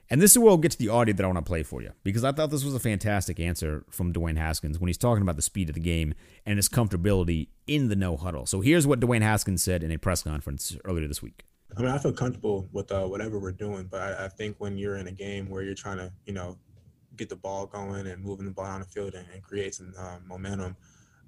And 0.08 0.22
this 0.22 0.30
is 0.30 0.38
where 0.38 0.46
we'll 0.46 0.56
get 0.56 0.72
to 0.72 0.78
the 0.78 0.88
audio 0.88 1.14
that 1.14 1.22
I 1.22 1.26
want 1.26 1.36
to 1.36 1.42
play 1.42 1.62
for 1.62 1.82
you 1.82 1.90
because 2.02 2.24
I 2.24 2.32
thought 2.32 2.50
this 2.50 2.64
was 2.64 2.74
a 2.74 2.80
fantastic 2.80 3.38
answer 3.38 3.84
from 3.90 4.14
Dwayne 4.14 4.38
Haskins 4.38 4.78
when 4.78 4.88
he's 4.88 4.96
talking 4.96 5.20
about 5.20 5.36
the 5.36 5.42
speed 5.42 5.68
of 5.68 5.74
the 5.74 5.80
game 5.82 6.14
and 6.46 6.56
his 6.56 6.70
comfortability 6.70 7.48
in 7.66 7.88
the 7.88 7.96
no 7.96 8.16
huddle. 8.16 8.46
So 8.46 8.62
here's 8.62 8.86
what 8.86 9.00
Dwayne 9.00 9.20
Haskins 9.20 9.62
said 9.62 9.82
in 9.82 9.90
a 9.90 9.98
press 9.98 10.22
conference 10.22 10.74
earlier 10.86 11.06
this 11.06 11.20
week. 11.20 11.44
I 11.74 11.80
mean, 11.80 11.90
I 11.90 11.98
feel 11.98 12.12
comfortable 12.12 12.66
with 12.72 12.90
uh, 12.92 13.06
whatever 13.06 13.38
we're 13.38 13.52
doing, 13.52 13.88
but 13.90 14.00
I, 14.00 14.26
I, 14.26 14.28
think 14.28 14.56
when 14.58 14.78
you're 14.78 14.96
in 14.96 15.08
a 15.08 15.12
game 15.12 15.48
where 15.48 15.62
you're 15.62 15.74
trying 15.74 15.98
to, 15.98 16.12
you 16.24 16.32
know, 16.32 16.56
get 17.16 17.28
the 17.28 17.36
ball 17.36 17.66
going 17.66 18.06
and 18.06 18.22
moving 18.22 18.46
the 18.46 18.52
ball 18.52 18.66
down 18.66 18.80
the 18.80 18.86
field 18.86 19.14
and, 19.14 19.26
and 19.32 19.42
create 19.42 19.74
some 19.74 19.92
uh, 19.98 20.16
momentum, 20.26 20.76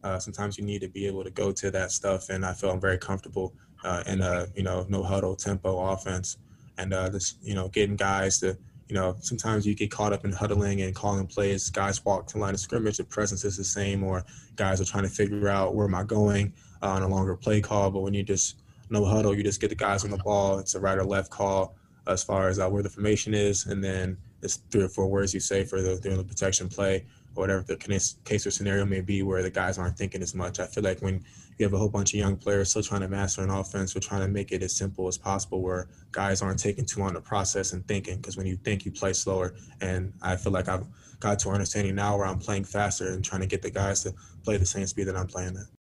uh, 0.05 0.18
sometimes 0.18 0.57
you 0.57 0.64
need 0.64 0.81
to 0.81 0.88
be 0.88 1.07
able 1.07 1.24
to 1.24 1.31
go 1.31 1.53
to 1.53 1.70
that 1.72 1.90
stuff. 1.90 2.31
And 2.31 2.46
I 2.46 2.53
feel 2.53 2.70
I'm 2.70 2.81
very 2.81 2.98
comfortable 2.98 3.53
uh, 3.85 4.03
in 4.07 4.22
a, 4.22 4.46
you 4.55 4.62
know, 4.62 4.87
no 4.88 5.03
huddle 5.03 5.37
tempo 5.37 5.79
offense, 5.79 6.38
and 6.79 6.94
uh, 6.94 7.09
this, 7.09 7.37
you 7.42 7.55
know, 7.55 7.68
getting 7.68 7.96
guys 7.96 8.38
to, 8.38 8.57
you 8.88 8.94
know, 8.94 9.16
sometimes 9.20 9.66
you 9.66 9.74
get 9.74 9.90
caught 9.90 10.12
up 10.12 10.24
in 10.24 10.33
huddling 10.33 10.81
and 10.83 10.94
calling 10.94 11.27
plays. 11.27 11.68
Guys 11.68 12.03
walk 12.05 12.27
to 12.29 12.38
line 12.38 12.55
of 12.55 12.61
scrimmage, 12.61 12.96
the 12.96 13.05
presence 13.05 13.44
is 13.44 13.57
the 13.57 13.64
same, 13.64 14.03
or 14.03 14.24
guys 14.57 14.81
are 14.81 14.85
trying 14.85 15.05
to 15.05 15.11
figure 15.11 15.48
out 15.48 15.74
where 15.74 15.87
am 15.87 15.94
I 15.94 16.05
going 16.05 16.55
uh, 16.83 16.90
on 16.90 17.03
a 17.03 17.09
longer 17.09 17.37
play 17.37 17.61
call. 17.61 17.90
But 17.90 18.01
when 18.01 18.14
you 18.14 18.22
just 18.22 18.62
no 18.90 19.05
huddle. 19.05 19.35
You 19.35 19.42
just 19.42 19.61
get 19.61 19.68
the 19.68 19.77
guys 19.77 20.05
on 20.05 20.11
the 20.11 20.18
ball. 20.18 20.59
It's 20.59 20.74
a 20.74 20.81
right 20.81 20.98
or 20.98 21.05
left 21.05 21.31
call 21.31 21.77
as 22.07 22.22
far 22.22 22.48
as 22.48 22.59
uh, 22.59 22.68
where 22.68 22.83
the 22.83 22.88
formation 22.88 23.35
is, 23.35 23.66
and 23.66 23.85
then 23.85 24.16
it's 24.42 24.57
three 24.70 24.83
or 24.83 24.88
four 24.88 25.09
words 25.09 25.35
you 25.35 25.40
say 25.40 25.64
for 25.64 25.83
the 25.83 25.96
during 25.96 26.16
the 26.16 26.24
protection 26.24 26.68
play 26.68 27.05
or 27.35 27.42
whatever 27.42 27.62
the 27.62 27.77
case 28.24 28.46
or 28.46 28.51
scenario 28.51 28.85
may 28.85 29.01
be 29.01 29.22
where 29.22 29.42
the 29.42 29.51
guys 29.51 29.79
aren't 29.79 29.96
thinking 29.96 30.22
as 30.22 30.35
much. 30.35 30.59
I 30.59 30.66
feel 30.66 30.85
like 30.85 31.01
when 31.01 31.24
you 31.59 31.64
have 31.64 31.72
a 31.72 31.79
whole 31.79 31.88
bunch 31.88 32.14
of 32.14 32.20
young 32.20 32.37
players 32.37 32.70
still 32.70 32.83
trying 32.83 33.01
to 33.03 33.09
master 33.09 33.42
an 33.42 33.51
offense, 33.51 33.94
we're 33.94 34.01
trying 34.01 34.22
to 34.22 34.29
make 34.29 34.53
it 34.53 34.62
as 34.62 34.74
simple 34.74 35.09
as 35.09 35.18
possible 35.18 35.61
where 35.61 35.88
guys 36.12 36.40
aren't 36.40 36.59
taking 36.59 36.85
too 36.85 37.01
long 37.01 37.12
to 37.14 37.20
process 37.20 37.72
and 37.72 37.87
thinking 37.87 38.16
because 38.16 38.37
when 38.37 38.46
you 38.46 38.57
think, 38.57 38.85
you 38.85 38.92
play 38.92 39.12
slower. 39.12 39.55
And 39.81 40.12
I 40.22 40.37
feel 40.37 40.53
like 40.53 40.68
I've 40.68 40.87
got 41.20 41.38
to 41.40 41.51
understanding 41.51 41.94
now 41.94 42.16
where 42.16 42.27
I'm 42.27 42.38
playing 42.38 42.64
faster 42.64 43.09
and 43.09 43.24
trying 43.24 43.40
to 43.40 43.46
get 43.46 43.62
the 43.62 43.70
guys 43.70 44.03
to 44.05 44.14
play 44.44 44.57
the 44.57 44.66
same 44.66 44.87
speed 44.87 45.05
that 45.05 45.16
I'm 45.16 45.27
playing 45.27 45.57
at 45.57 45.78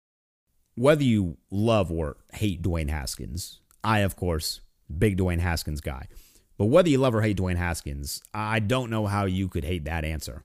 whether 0.74 1.02
you 1.02 1.36
love 1.50 1.90
or 1.90 2.16
hate 2.32 2.62
Dwayne 2.62 2.90
Haskins, 2.90 3.60
I, 3.84 4.00
of 4.00 4.16
course, 4.16 4.60
big 4.98 5.18
Dwayne 5.18 5.40
Haskins 5.40 5.80
guy. 5.80 6.08
But 6.58 6.66
whether 6.66 6.88
you 6.88 6.98
love 6.98 7.14
or 7.14 7.22
hate 7.22 7.38
Dwayne 7.38 7.56
Haskins, 7.56 8.22
I 8.32 8.60
don't 8.60 8.90
know 8.90 9.06
how 9.06 9.24
you 9.24 9.48
could 9.48 9.64
hate 9.64 9.84
that 9.84 10.04
answer. 10.04 10.44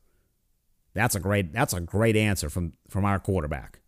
That's 0.93 1.15
a 1.15 1.19
great 1.19 1.53
that's 1.53 1.73
a 1.73 1.79
great 1.79 2.15
answer 2.15 2.49
from 2.49 2.73
from 2.89 3.05
our 3.05 3.19
quarterback. 3.19 3.79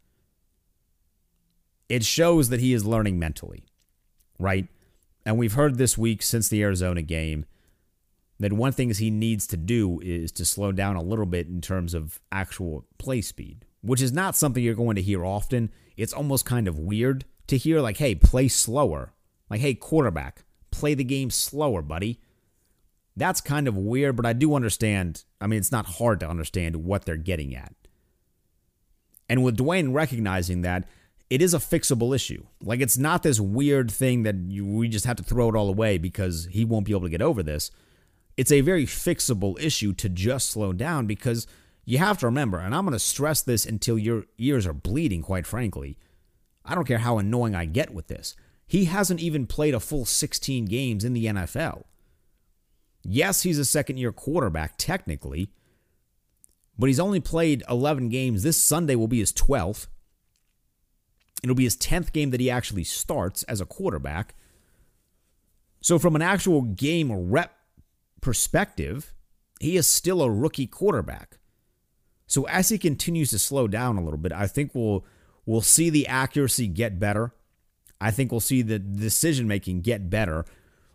It 1.88 2.04
shows 2.04 2.50
that 2.50 2.60
he 2.60 2.74
is 2.74 2.86
learning 2.86 3.18
mentally, 3.18 3.64
right? 4.38 4.68
And 5.26 5.38
we've 5.38 5.54
heard 5.54 5.78
this 5.78 5.98
week 5.98 6.22
since 6.22 6.48
the 6.48 6.62
Arizona 6.62 7.02
game 7.02 7.46
that 8.40 8.54
one 8.54 8.72
thing 8.72 8.94
he 8.94 9.10
needs 9.10 9.48
to 9.48 9.58
do 9.58 10.00
is 10.02 10.32
to 10.34 10.46
slow 10.46 10.72
down 10.72 10.96
a 10.96 11.02
little 11.02 11.26
bit 11.26 11.48
in 11.48 11.62
terms 11.62 11.94
of 11.94 12.22
actual 12.32 12.86
play 13.00 13.22
speed, 13.22 13.66
which 13.82 14.02
is 14.02 14.14
not 14.14 14.36
something 14.36 14.64
you're 14.64 14.76
going 14.76 14.96
to 14.96 15.02
hear 15.02 15.26
often 15.26 15.72
it's 16.00 16.14
almost 16.14 16.46
kind 16.46 16.68
of 16.68 16.80
weird 16.80 17.26
to 17.48 17.58
hear, 17.58 17.82
like, 17.82 17.98
hey, 17.98 18.16
play 18.16 18.48
slower. 18.48 19.14
Like, 19.50 19.60
hey, 19.60 19.74
quarterback, 19.74 20.44
play 20.72 20.94
the 20.94 21.04
game 21.04 21.30
slower, 21.30 21.82
buddy. 21.82 22.20
That's 23.18 23.42
kind 23.42 23.68
of 23.68 23.76
weird, 23.76 24.16
but 24.16 24.26
I 24.26 24.32
do 24.32 24.56
understand. 24.56 25.26
I 25.42 25.48
mean, 25.48 25.60
it's 25.60 25.72
not 25.72 25.86
hard 25.86 26.22
to 26.22 26.30
understand 26.30 26.78
what 26.78 27.04
they're 27.04 27.18
getting 27.18 27.54
at. 27.54 27.74
And 29.28 29.44
with 29.44 29.58
Dwayne 29.58 29.94
recognizing 29.94 30.62
that, 30.62 30.88
it 31.30 31.42
is 31.42 31.54
a 31.54 31.60
fixable 31.60 32.16
issue. 32.16 32.46
Like, 32.64 32.80
it's 32.80 32.98
not 32.98 33.24
this 33.24 33.40
weird 33.40 33.92
thing 33.92 34.24
that 34.24 34.36
you, 34.48 34.66
we 34.66 34.88
just 34.88 35.06
have 35.06 35.18
to 35.18 35.24
throw 35.24 35.50
it 35.50 35.56
all 35.56 35.68
away 35.68 35.98
because 35.98 36.48
he 36.52 36.64
won't 36.64 36.86
be 36.86 36.94
able 36.94 37.04
to 37.04 37.10
get 37.10 37.22
over 37.22 37.44
this. 37.44 37.72
It's 38.38 38.54
a 38.54 38.62
very 38.62 38.86
fixable 38.86 39.60
issue 39.62 39.92
to 39.96 40.08
just 40.08 40.50
slow 40.50 40.72
down 40.72 41.08
because 41.08 41.46
you 41.90 41.98
have 41.98 42.20
to 42.20 42.28
remember, 42.28 42.60
and 42.60 42.76
I'm 42.76 42.86
going 42.86 42.94
to 42.94 43.00
stress 43.00 43.42
this 43.42 43.66
until 43.66 43.98
your 43.98 44.26
ears 44.38 44.68
are 44.68 44.74
bleeding, 44.74 45.24
quite 45.24 45.48
frankly. 45.48 45.98
I 46.64 46.76
don't 46.76 46.86
care 46.86 47.00
how 47.00 47.18
annoying 47.18 47.56
I 47.56 47.66
get 47.66 47.96
with 47.96 48.10
this. 48.10 48.36
He 48.68 48.86
hasn't 48.86 49.22
even 49.22 49.48
played 49.48 49.74
a 49.74 49.80
full 49.80 50.06
16 50.06 50.66
games 50.66 51.04
in 51.04 51.14
the 51.14 51.26
NFL. 51.26 51.86
Yes, 53.02 53.42
he's 53.42 53.58
a 53.58 53.66
second 53.66 53.98
year 53.98 54.12
quarterback, 54.12 54.78
technically, 54.78 55.50
but 56.78 56.90
he's 56.90 57.00
only 57.00 57.20
played 57.20 57.64
11 57.68 58.10
games. 58.10 58.44
This 58.44 58.64
Sunday 58.64 58.94
will 58.94 59.08
be 59.08 59.18
his 59.18 59.34
12th. 59.34 59.88
It'll 61.42 61.56
be 61.56 61.64
his 61.64 61.76
10th 61.76 62.14
game 62.14 62.30
that 62.30 62.40
he 62.40 62.52
actually 62.52 62.84
starts 62.84 63.42
as 63.44 63.62
a 63.62 63.66
quarterback. 63.66 64.36
So, 65.82 65.98
from 65.98 66.16
an 66.16 66.22
actual 66.22 66.62
game 66.62 67.12
rep 67.32 67.58
perspective, 68.22 69.12
he 69.60 69.76
is 69.76 69.88
still 69.88 70.22
a 70.22 70.30
rookie 70.30 70.68
quarterback. 70.68 71.39
So 72.30 72.44
as 72.48 72.70
he 72.70 72.78
continues 72.78 73.32
to 73.32 73.40
slow 73.40 73.68
down 73.68 73.98
a 73.98 74.04
little 74.04 74.20
bit, 74.20 74.32
I 74.32 74.46
think 74.46 74.72
we'll 74.74 75.04
we'll 75.48 75.62
see 75.62 75.90
the 75.90 76.08
accuracy 76.08 76.68
get 76.68 77.00
better. 77.00 77.34
I 78.00 78.12
think 78.12 78.32
we'll 78.32 78.40
see 78.40 78.62
the 78.62 78.78
decision 78.78 79.48
making 79.48 79.82
get 79.82 80.10
better. 80.10 80.46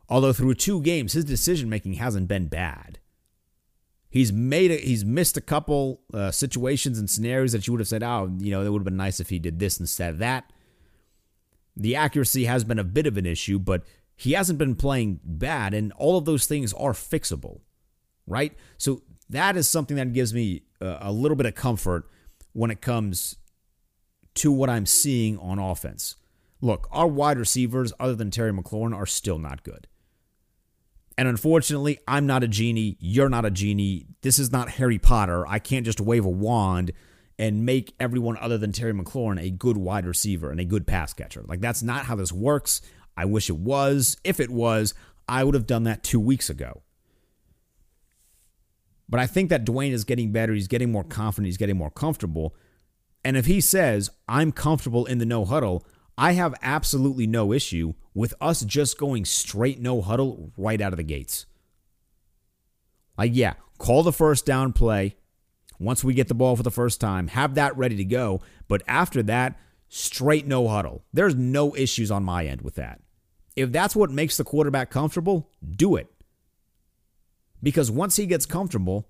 Although 0.08 0.32
through 0.32 0.54
two 0.54 0.80
games, 0.80 1.12
his 1.12 1.24
decision 1.24 1.68
making 1.68 1.94
hasn't 1.94 2.28
been 2.28 2.46
bad. 2.46 3.00
He's 4.08 4.32
made 4.32 4.70
it. 4.70 4.84
He's 4.84 5.04
missed 5.04 5.36
a 5.36 5.40
couple 5.40 6.02
uh, 6.14 6.30
situations 6.30 7.00
and 7.00 7.10
scenarios 7.10 7.50
that 7.50 7.66
you 7.66 7.72
would 7.72 7.80
have 7.80 7.88
said, 7.88 8.04
"Oh, 8.04 8.32
you 8.38 8.52
know, 8.52 8.62
it 8.62 8.68
would 8.68 8.78
have 8.78 8.84
been 8.84 8.96
nice 8.96 9.18
if 9.18 9.30
he 9.30 9.40
did 9.40 9.58
this 9.58 9.80
instead 9.80 10.10
of 10.10 10.18
that." 10.18 10.52
The 11.76 11.96
accuracy 11.96 12.44
has 12.44 12.62
been 12.62 12.78
a 12.78 12.84
bit 12.84 13.08
of 13.08 13.16
an 13.16 13.26
issue, 13.26 13.58
but 13.58 13.82
he 14.14 14.32
hasn't 14.32 14.60
been 14.60 14.76
playing 14.76 15.18
bad, 15.24 15.74
and 15.74 15.92
all 15.94 16.16
of 16.16 16.26
those 16.26 16.46
things 16.46 16.72
are 16.74 16.92
fixable, 16.92 17.62
right? 18.24 18.56
So 18.78 19.02
that 19.30 19.56
is 19.56 19.68
something 19.68 19.96
that 19.96 20.12
gives 20.12 20.34
me 20.34 20.62
a 20.80 21.12
little 21.12 21.37
bit 21.37 21.46
of 21.46 21.54
comfort 21.54 22.08
when 22.52 22.70
it 22.70 22.80
comes 22.80 23.37
to 24.34 24.52
what 24.52 24.68
I'm 24.68 24.87
seeing 24.87 25.38
on 25.38 25.58
offense. 25.58 26.16
Look, 26.60 26.88
our 26.90 27.06
wide 27.06 27.38
receivers, 27.38 27.92
other 28.00 28.14
than 28.14 28.30
Terry 28.30 28.52
McLaurin, 28.52 28.96
are 28.96 29.06
still 29.06 29.38
not 29.38 29.62
good. 29.62 29.87
And 31.16 31.28
unfortunately, 31.28 31.98
I'm 32.08 32.26
not 32.26 32.42
a 32.42 32.48
genie. 32.48 32.96
You're 32.98 33.28
not 33.28 33.44
a 33.44 33.50
genie. 33.50 34.06
This 34.22 34.38
is 34.38 34.50
not 34.50 34.70
Harry 34.70 34.98
Potter. 34.98 35.46
I 35.46 35.58
can't 35.58 35.84
just 35.84 36.00
wave 36.00 36.24
a 36.24 36.30
wand 36.30 36.92
and 37.38 37.64
make 37.64 37.94
everyone 38.00 38.37
other 38.38 38.58
than 38.58 38.72
Terry 38.72 38.92
McLaurin 38.92 39.40
a 39.40 39.50
good 39.50 39.76
wide 39.76 40.06
receiver 40.06 40.50
and 40.50 40.58
a 40.58 40.64
good 40.64 40.87
pass 40.87 41.12
catcher. 41.12 41.44
Like, 41.46 41.60
that's 41.60 41.82
not 41.82 42.06
how 42.06 42.16
this 42.16 42.32
works. 42.32 42.80
I 43.16 43.26
wish 43.26 43.48
it 43.48 43.56
was. 43.56 44.16
If 44.24 44.40
it 44.40 44.50
was, 44.50 44.94
I 45.28 45.44
would 45.44 45.54
have 45.54 45.66
done 45.66 45.84
that 45.84 46.02
two 46.02 46.20
weeks 46.20 46.50
ago. 46.50 46.82
But 49.08 49.20
I 49.20 49.26
think 49.26 49.50
that 49.50 49.64
Dwayne 49.64 49.92
is 49.92 50.04
getting 50.04 50.32
better. 50.32 50.54
He's 50.54 50.68
getting 50.68 50.90
more 50.90 51.04
confident. 51.04 51.46
He's 51.46 51.56
getting 51.56 51.76
more 51.76 51.90
comfortable. 51.90 52.54
And 53.24 53.36
if 53.36 53.46
he 53.46 53.60
says, 53.60 54.10
I'm 54.28 54.52
comfortable 54.52 55.06
in 55.06 55.18
the 55.18 55.26
no 55.26 55.44
huddle, 55.44 55.86
I 56.16 56.32
have 56.32 56.54
absolutely 56.62 57.26
no 57.26 57.52
issue 57.52 57.94
with 58.14 58.34
us 58.40 58.62
just 58.62 58.98
going 58.98 59.24
straight 59.24 59.80
no 59.80 60.00
huddle 60.00 60.52
right 60.56 60.80
out 60.80 60.92
of 60.92 60.96
the 60.98 61.02
gates. 61.02 61.46
Like, 63.18 63.32
yeah, 63.34 63.54
call 63.78 64.02
the 64.02 64.12
first 64.12 64.46
down 64.46 64.72
play 64.72 65.16
once 65.78 66.04
we 66.04 66.14
get 66.14 66.28
the 66.28 66.34
ball 66.34 66.56
for 66.56 66.62
the 66.62 66.70
first 66.70 67.00
time, 67.00 67.28
have 67.28 67.54
that 67.56 67.76
ready 67.76 67.96
to 67.96 68.04
go. 68.04 68.40
But 68.68 68.82
after 68.86 69.22
that, 69.24 69.58
straight 69.88 70.46
no 70.46 70.68
huddle. 70.68 71.04
There's 71.12 71.34
no 71.34 71.74
issues 71.76 72.10
on 72.10 72.24
my 72.24 72.46
end 72.46 72.62
with 72.62 72.76
that. 72.76 73.00
If 73.56 73.72
that's 73.72 73.94
what 73.94 74.10
makes 74.10 74.36
the 74.36 74.44
quarterback 74.44 74.90
comfortable, 74.90 75.50
do 75.76 75.96
it. 75.96 76.13
Because 77.64 77.90
once 77.90 78.16
he 78.16 78.27
gets 78.27 78.46
comfortable, 78.46 79.09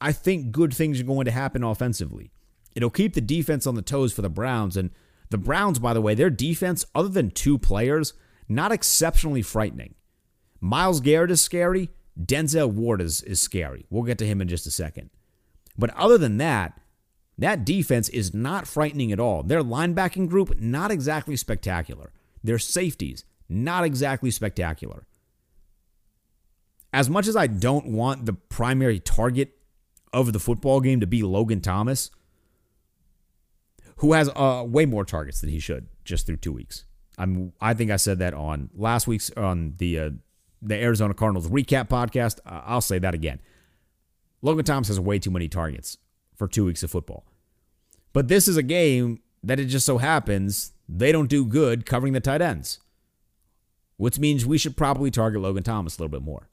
I 0.00 0.12
think 0.12 0.50
good 0.50 0.74
things 0.74 1.00
are 1.00 1.04
going 1.04 1.24
to 1.24 1.30
happen 1.30 1.62
offensively. 1.62 2.32
It'll 2.74 2.90
keep 2.90 3.14
the 3.14 3.20
defense 3.20 3.66
on 3.66 3.76
the 3.76 3.82
toes 3.82 4.12
for 4.12 4.22
the 4.22 4.28
Browns. 4.28 4.76
And 4.76 4.90
the 5.30 5.38
Browns, 5.38 5.78
by 5.78 5.94
the 5.94 6.00
way, 6.00 6.14
their 6.14 6.28
defense, 6.28 6.84
other 6.94 7.08
than 7.08 7.30
two 7.30 7.58
players, 7.58 8.12
not 8.48 8.72
exceptionally 8.72 9.40
frightening. 9.40 9.94
Myles 10.60 11.00
Garrett 11.00 11.30
is 11.30 11.40
scary. 11.40 11.90
Denzel 12.20 12.72
Ward 12.72 13.00
is, 13.00 13.22
is 13.22 13.40
scary. 13.40 13.86
We'll 13.88 14.02
get 14.02 14.18
to 14.18 14.26
him 14.26 14.40
in 14.40 14.48
just 14.48 14.66
a 14.66 14.72
second. 14.72 15.10
But 15.78 15.96
other 15.96 16.18
than 16.18 16.38
that, 16.38 16.78
that 17.38 17.64
defense 17.64 18.08
is 18.08 18.34
not 18.34 18.66
frightening 18.66 19.12
at 19.12 19.20
all. 19.20 19.44
Their 19.44 19.62
linebacking 19.62 20.28
group, 20.28 20.58
not 20.58 20.90
exactly 20.90 21.36
spectacular. 21.36 22.12
Their 22.42 22.58
safeties, 22.58 23.24
not 23.48 23.84
exactly 23.84 24.30
spectacular. 24.32 25.06
As 26.92 27.08
much 27.08 27.26
as 27.26 27.36
I 27.36 27.46
don't 27.46 27.86
want 27.86 28.26
the 28.26 28.34
primary 28.34 29.00
target 29.00 29.56
of 30.12 30.32
the 30.32 30.38
football 30.38 30.80
game 30.80 31.00
to 31.00 31.06
be 31.06 31.22
Logan 31.22 31.60
Thomas, 31.60 32.10
who 33.96 34.12
has 34.12 34.28
uh, 34.34 34.64
way 34.66 34.84
more 34.84 35.04
targets 35.04 35.40
than 35.40 35.50
he 35.50 35.58
should 35.58 35.86
just 36.04 36.26
through 36.26 36.36
two 36.36 36.52
weeks. 36.52 36.84
I'm, 37.18 37.52
I 37.60 37.74
think 37.74 37.90
I 37.90 37.96
said 37.96 38.18
that 38.18 38.34
on 38.34 38.70
last 38.74 39.06
week's 39.06 39.30
on 39.36 39.74
the 39.78 39.98
uh, 39.98 40.10
the 40.60 40.76
Arizona 40.76 41.14
Cardinals 41.14 41.48
recap 41.48 41.88
podcast. 41.88 42.40
Uh, 42.44 42.62
I'll 42.64 42.80
say 42.80 42.98
that 42.98 43.14
again. 43.14 43.40
Logan 44.42 44.64
Thomas 44.64 44.88
has 44.88 44.98
way 44.98 45.18
too 45.18 45.30
many 45.30 45.48
targets 45.48 45.98
for 46.36 46.48
two 46.48 46.64
weeks 46.64 46.82
of 46.82 46.90
football. 46.90 47.24
But 48.12 48.28
this 48.28 48.48
is 48.48 48.56
a 48.56 48.62
game 48.62 49.20
that 49.42 49.60
it 49.60 49.66
just 49.66 49.86
so 49.86 49.98
happens 49.98 50.72
they 50.88 51.12
don't 51.12 51.28
do 51.28 51.46
good 51.46 51.86
covering 51.86 52.12
the 52.12 52.20
tight 52.20 52.42
ends, 52.42 52.80
which 53.96 54.18
means 54.18 54.44
we 54.44 54.58
should 54.58 54.76
probably 54.76 55.10
target 55.10 55.40
Logan 55.40 55.62
Thomas 55.62 55.96
a 55.96 56.02
little 56.02 56.10
bit 56.10 56.24
more. 56.24 56.48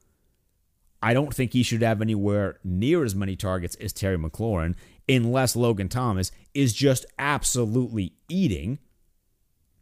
I 1.02 1.14
don't 1.14 1.34
think 1.34 1.54
he 1.54 1.64
should 1.64 1.82
have 1.82 2.02
anywhere 2.02 2.60
near 2.64 3.04
as 3.04 3.16
many 3.16 3.36
targets 3.36 3.76
as 3.76 3.94
Terry 3.94 4.18
McLaurin 4.18 4.76
unless 5.08 5.56
Logan 5.56 5.90
Thomas 5.90 6.32
is 6.54 6.74
just 6.74 7.06
absolutely 7.18 8.14
eating. 8.28 8.80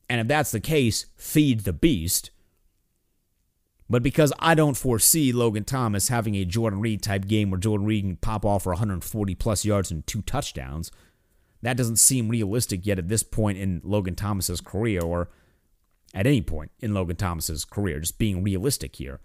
And 0.10 0.22
if 0.22 0.28
that's 0.28 0.52
the 0.52 0.60
case, 0.60 1.08
feed 1.16 1.62
the 1.62 1.74
beast. 1.74 2.30
But 3.90 4.04
because 4.04 4.34
I 4.40 4.54
don't 4.54 4.78
foresee 4.78 5.32
Logan 5.32 5.64
Thomas 5.64 6.10
having 6.10 6.36
a 6.36 6.46
Jordan 6.46 6.82
Reed 6.82 7.02
type 7.02 7.26
game 7.26 7.50
where 7.50 7.60
Jordan 7.60 7.88
Reed 7.88 8.04
can 8.04 8.16
pop 8.18 8.46
off 8.46 8.64
for 8.64 8.74
140 8.74 9.36
plus 9.36 9.66
yards 9.66 9.92
and 9.92 10.06
two 10.06 10.22
touchdowns, 10.22 10.92
that 11.62 11.78
doesn't 11.78 11.96
seem 11.98 12.30
realistic 12.30 12.86
yet 12.86 13.00
at 13.00 13.08
this 13.08 13.24
point 13.24 13.58
in 13.58 13.82
Logan 13.84 14.16
Thomas's 14.16 14.62
career 14.62 15.02
or 15.02 15.30
at 16.14 16.28
any 16.28 16.42
point 16.42 16.72
in 16.80 16.94
Logan 16.94 17.16
Thomas's 17.16 17.66
career, 17.66 18.00
just 18.00 18.18
being 18.18 18.44
realistic 18.44 18.98
here. 18.98 19.20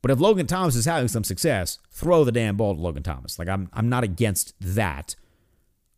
But 0.00 0.10
if 0.10 0.20
Logan 0.20 0.46
Thomas 0.46 0.76
is 0.76 0.84
having 0.84 1.08
some 1.08 1.24
success, 1.24 1.78
throw 1.90 2.24
the 2.24 2.32
damn 2.32 2.56
ball 2.56 2.74
to 2.74 2.80
Logan 2.80 3.02
Thomas. 3.02 3.38
Like 3.38 3.48
I'm 3.48 3.68
I'm 3.72 3.88
not 3.88 4.04
against 4.04 4.54
that. 4.60 5.16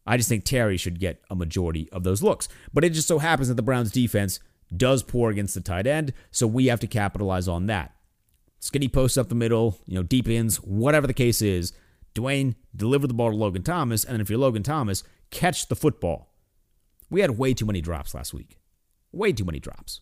I 0.06 0.16
just 0.16 0.28
think 0.28 0.44
Terry 0.44 0.76
should 0.76 0.98
get 0.98 1.22
a 1.30 1.36
majority 1.36 1.88
of 1.92 2.02
those 2.02 2.22
looks. 2.22 2.48
But 2.72 2.84
it 2.84 2.90
just 2.90 3.08
so 3.08 3.18
happens 3.18 3.48
that 3.48 3.54
the 3.54 3.62
Browns 3.62 3.92
defense 3.92 4.40
does 4.74 5.02
pour 5.02 5.30
against 5.30 5.54
the 5.54 5.60
tight 5.60 5.86
end, 5.86 6.12
so 6.30 6.46
we 6.46 6.66
have 6.66 6.80
to 6.80 6.86
capitalize 6.86 7.48
on 7.48 7.66
that. 7.66 7.94
Skinny 8.60 8.88
posts 8.88 9.18
up 9.18 9.28
the 9.28 9.34
middle, 9.34 9.78
you 9.86 9.94
know, 9.94 10.02
deep 10.02 10.28
ends, 10.28 10.56
whatever 10.56 11.06
the 11.06 11.14
case 11.14 11.42
is. 11.42 11.72
Dwayne, 12.14 12.54
deliver 12.74 13.06
the 13.06 13.14
ball 13.14 13.30
to 13.30 13.36
Logan 13.36 13.62
Thomas, 13.62 14.04
and 14.04 14.14
then 14.14 14.20
if 14.20 14.28
you're 14.28 14.38
Logan 14.38 14.62
Thomas, 14.62 15.02
catch 15.30 15.68
the 15.68 15.76
football. 15.76 16.34
We 17.08 17.20
had 17.20 17.38
way 17.38 17.54
too 17.54 17.66
many 17.66 17.80
drops 17.80 18.14
last 18.14 18.34
week. 18.34 18.58
Way 19.12 19.32
too 19.32 19.44
many 19.44 19.60
drops. 19.60 20.00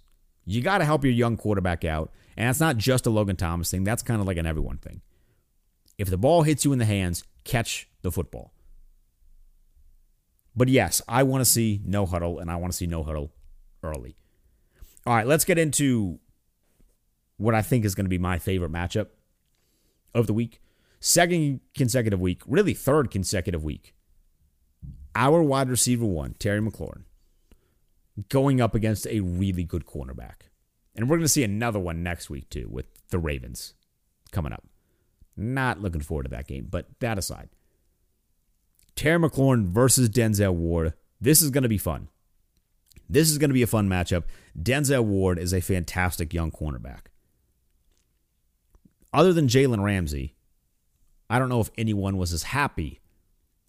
You 0.48 0.62
got 0.62 0.78
to 0.78 0.86
help 0.86 1.04
your 1.04 1.12
young 1.12 1.36
quarterback 1.36 1.84
out, 1.84 2.10
and 2.34 2.48
it's 2.48 2.58
not 2.58 2.78
just 2.78 3.04
a 3.06 3.10
Logan 3.10 3.36
Thomas 3.36 3.70
thing. 3.70 3.84
That's 3.84 4.02
kind 4.02 4.18
of 4.18 4.26
like 4.26 4.38
an 4.38 4.46
everyone 4.46 4.78
thing. 4.78 5.02
If 5.98 6.08
the 6.08 6.16
ball 6.16 6.42
hits 6.42 6.64
you 6.64 6.72
in 6.72 6.78
the 6.78 6.86
hands, 6.86 7.22
catch 7.44 7.86
the 8.00 8.10
football. 8.10 8.54
But 10.56 10.68
yes, 10.68 11.02
I 11.06 11.22
want 11.22 11.42
to 11.42 11.44
see 11.44 11.82
no 11.84 12.06
huddle, 12.06 12.38
and 12.38 12.50
I 12.50 12.56
want 12.56 12.72
to 12.72 12.76
see 12.76 12.86
no 12.86 13.02
huddle 13.02 13.30
early. 13.82 14.16
All 15.06 15.14
right, 15.14 15.26
let's 15.26 15.44
get 15.44 15.58
into 15.58 16.18
what 17.36 17.54
I 17.54 17.60
think 17.60 17.84
is 17.84 17.94
going 17.94 18.06
to 18.06 18.10
be 18.10 18.18
my 18.18 18.38
favorite 18.38 18.72
matchup 18.72 19.08
of 20.14 20.26
the 20.26 20.32
week. 20.32 20.62
Second 20.98 21.60
consecutive 21.74 22.22
week, 22.22 22.40
really 22.46 22.72
third 22.72 23.10
consecutive 23.10 23.62
week. 23.62 23.94
Our 25.14 25.42
wide 25.42 25.68
receiver 25.68 26.06
one, 26.06 26.36
Terry 26.38 26.60
McLaurin, 26.60 27.04
going 28.28 28.60
up 28.60 28.74
against 28.74 29.06
a 29.06 29.20
really 29.20 29.64
good 29.64 29.86
cornerback. 29.86 30.48
And 30.94 31.08
we're 31.08 31.16
going 31.16 31.24
to 31.24 31.28
see 31.28 31.44
another 31.44 31.78
one 31.78 32.02
next 32.02 32.28
week, 32.28 32.50
too, 32.50 32.68
with 32.68 32.86
the 33.10 33.18
Ravens 33.18 33.74
coming 34.32 34.52
up. 34.52 34.64
Not 35.36 35.80
looking 35.80 36.00
forward 36.00 36.24
to 36.24 36.30
that 36.30 36.48
game, 36.48 36.66
but 36.68 36.86
that 37.00 37.18
aside. 37.18 37.48
Terry 38.96 39.18
McLaurin 39.18 39.66
versus 39.66 40.08
Denzel 40.08 40.54
Ward. 40.54 40.94
This 41.20 41.40
is 41.40 41.50
going 41.50 41.62
to 41.62 41.68
be 41.68 41.78
fun. 41.78 42.08
This 43.08 43.30
is 43.30 43.38
going 43.38 43.50
to 43.50 43.54
be 43.54 43.62
a 43.62 43.68
fun 43.68 43.88
matchup. 43.88 44.24
Denzel 44.60 45.04
Ward 45.04 45.38
is 45.38 45.54
a 45.54 45.60
fantastic 45.60 46.34
young 46.34 46.50
cornerback. 46.50 47.06
Other 49.12 49.32
than 49.32 49.46
Jalen 49.46 49.82
Ramsey, 49.82 50.34
I 51.30 51.38
don't 51.38 51.48
know 51.48 51.60
if 51.60 51.70
anyone 51.78 52.16
was 52.16 52.32
as 52.32 52.42
happy 52.42 53.00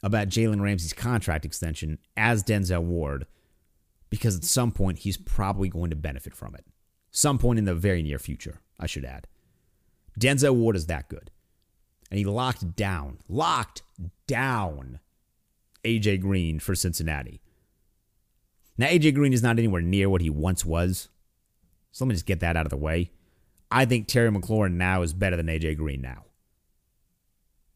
about 0.02 0.30
Jalen 0.30 0.62
Ramsey's 0.62 0.94
contract 0.94 1.46
extension 1.46 2.00
as 2.18 2.44
Denzel 2.44 2.84
Ward 2.84 3.26
because 4.10 4.36
at 4.36 4.44
some 4.44 4.72
point 4.72 5.00
he's 5.00 5.18
probably 5.18 5.70
going 5.70 5.90
to 5.90 5.96
benefit 5.96 6.34
from 6.34 6.56
it. 6.56 6.66
Some 7.12 7.38
point 7.38 7.60
in 7.60 7.66
the 7.66 7.76
very 7.76 8.02
near 8.02 8.20
future, 8.20 8.62
I 8.80 8.86
should 8.86 9.06
add. 9.06 9.28
Denzel 10.20 10.56
Ward 10.56 10.76
is 10.76 10.88
that 10.88 11.10
good. 11.10 11.32
And 12.12 12.18
he 12.18 12.26
locked 12.26 12.76
down, 12.76 13.20
locked 13.28 13.84
down 14.28 15.00
AJ 15.84 16.22
Green 16.22 16.60
for 16.60 16.76
Cincinnati. 16.76 17.42
Now, 18.78 18.88
AJ 18.88 19.14
Green 19.14 19.34
is 19.34 19.44
not 19.44 19.60
anywhere 19.60 19.82
near 19.82 20.10
what 20.10 20.22
he 20.22 20.30
once 20.30 20.66
was. 20.66 21.10
So 21.92 22.06
let 22.06 22.10
me 22.10 22.16
just 22.16 22.26
get 22.26 22.40
that 22.40 22.56
out 22.56 22.66
of 22.66 22.70
the 22.70 22.78
way. 22.78 23.12
I 23.72 23.86
think 23.86 24.08
Terry 24.08 24.32
McLaurin 24.32 24.74
now 24.74 25.02
is 25.02 25.14
better 25.14 25.36
than 25.36 25.48
AJ 25.48 25.78
Green 25.78 26.02
now. 26.02 26.26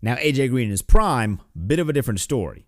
Now, 0.02 0.16
AJ 0.16 0.50
Green 0.50 0.66
in 0.66 0.72
his 0.72 0.82
prime, 0.82 1.42
bit 1.68 1.80
of 1.80 1.90
a 1.90 1.94
different 1.94 2.20
story. 2.20 2.66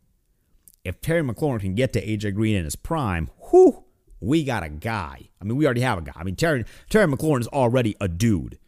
If 0.86 1.02
Terry 1.02 1.24
McLaurin 1.24 1.62
can 1.62 1.74
get 1.74 1.92
to 1.94 2.06
AJ 2.06 2.36
Green 2.36 2.56
in 2.56 2.64
his 2.64 2.76
prime, 2.76 3.30
whew, 3.50 3.84
we 4.20 4.44
got 4.44 4.64
a 4.64 4.70
guy. 4.70 5.30
I 5.42 5.44
mean, 5.44 5.58
we 5.58 5.66
already 5.66 5.82
have 5.82 5.98
a 5.98 6.02
guy. 6.02 6.14
I 6.16 6.24
mean, 6.24 6.36
Terry, 6.36 6.64
Terry 6.90 7.08
McLaurin 7.12 7.42
is 7.42 7.48
already 7.48 7.98
a 8.00 8.08
dude. 8.08 8.60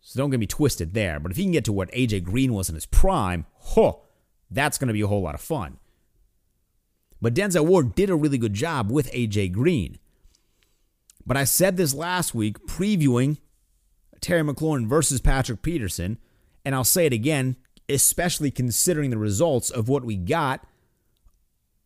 So 0.00 0.18
don't 0.18 0.30
get 0.30 0.40
me 0.40 0.46
twisted 0.46 0.94
there. 0.94 1.18
But 1.18 1.32
if 1.32 1.38
he 1.38 1.44
can 1.44 1.52
get 1.52 1.64
to 1.64 1.72
what 1.72 1.90
AJ 1.92 2.24
Green 2.24 2.52
was 2.52 2.68
in 2.68 2.74
his 2.74 2.86
prime, 2.86 3.46
huh, 3.60 3.94
that's 4.50 4.78
going 4.78 4.88
to 4.88 4.94
be 4.94 5.00
a 5.00 5.06
whole 5.06 5.22
lot 5.22 5.34
of 5.34 5.40
fun. 5.40 5.78
But 7.20 7.34
Denzel 7.34 7.66
Ward 7.66 7.94
did 7.94 8.10
a 8.10 8.14
really 8.14 8.38
good 8.38 8.54
job 8.54 8.90
with 8.90 9.10
AJ 9.12 9.52
Green. 9.52 9.98
But 11.26 11.36
I 11.36 11.44
said 11.44 11.76
this 11.76 11.94
last 11.94 12.34
week 12.34 12.58
previewing 12.66 13.38
Terry 14.20 14.42
McLaurin 14.42 14.86
versus 14.86 15.20
Patrick 15.20 15.62
Peterson, 15.62 16.18
and 16.64 16.74
I'll 16.74 16.84
say 16.84 17.06
it 17.06 17.12
again, 17.12 17.56
especially 17.88 18.50
considering 18.50 19.10
the 19.10 19.18
results 19.18 19.70
of 19.70 19.88
what 19.88 20.04
we 20.04 20.16
got 20.16 20.64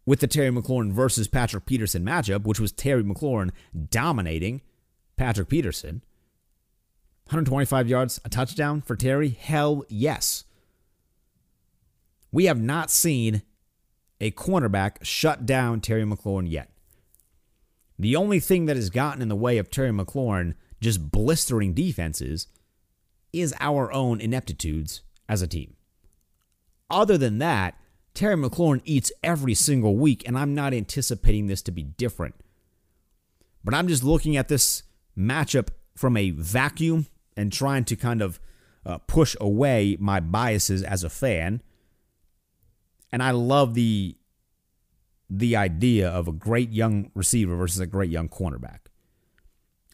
with 0.04 0.20
the 0.20 0.26
Terry 0.26 0.50
McLaurin 0.50 0.92
versus 0.92 1.28
Patrick 1.28 1.66
Peterson 1.66 2.04
matchup, 2.04 2.42
which 2.44 2.60
was 2.60 2.72
Terry 2.72 3.04
McLaurin 3.04 3.50
dominating 3.90 4.60
Patrick 5.16 5.48
Peterson. 5.48 6.02
125 7.26 7.88
yards, 7.88 8.20
a 8.24 8.28
touchdown 8.28 8.80
for 8.82 8.96
Terry? 8.96 9.30
Hell 9.30 9.84
yes. 9.88 10.44
We 12.30 12.46
have 12.46 12.60
not 12.60 12.90
seen 12.90 13.42
a 14.20 14.30
cornerback 14.30 14.96
shut 15.02 15.46
down 15.46 15.80
Terry 15.80 16.04
McLaurin 16.04 16.50
yet. 16.50 16.70
The 17.98 18.16
only 18.16 18.40
thing 18.40 18.66
that 18.66 18.76
has 18.76 18.90
gotten 18.90 19.22
in 19.22 19.28
the 19.28 19.36
way 19.36 19.58
of 19.58 19.70
Terry 19.70 19.90
McLaurin 19.90 20.54
just 20.80 21.12
blistering 21.12 21.74
defenses 21.74 22.48
is 23.32 23.54
our 23.60 23.92
own 23.92 24.20
ineptitudes 24.20 25.02
as 25.28 25.42
a 25.42 25.46
team. 25.46 25.76
Other 26.90 27.16
than 27.16 27.38
that, 27.38 27.74
Terry 28.14 28.36
McLaurin 28.36 28.82
eats 28.84 29.10
every 29.22 29.54
single 29.54 29.96
week, 29.96 30.22
and 30.26 30.36
I'm 30.36 30.54
not 30.54 30.74
anticipating 30.74 31.46
this 31.46 31.62
to 31.62 31.72
be 31.72 31.82
different. 31.82 32.34
But 33.64 33.74
I'm 33.74 33.88
just 33.88 34.04
looking 34.04 34.36
at 34.36 34.48
this 34.48 34.82
matchup 35.16 35.68
from 35.96 36.16
a 36.16 36.30
vacuum 36.30 37.06
and 37.36 37.52
trying 37.52 37.84
to 37.84 37.96
kind 37.96 38.20
of 38.20 38.40
uh, 38.84 38.98
push 38.98 39.36
away 39.40 39.96
my 40.00 40.20
biases 40.20 40.82
as 40.82 41.04
a 41.04 41.10
fan 41.10 41.62
and 43.12 43.22
I 43.22 43.30
love 43.30 43.74
the 43.74 44.16
the 45.28 45.56
idea 45.56 46.08
of 46.08 46.28
a 46.28 46.32
great 46.32 46.72
young 46.72 47.10
receiver 47.14 47.56
versus 47.56 47.80
a 47.80 47.86
great 47.86 48.10
young 48.10 48.28
cornerback. 48.28 48.80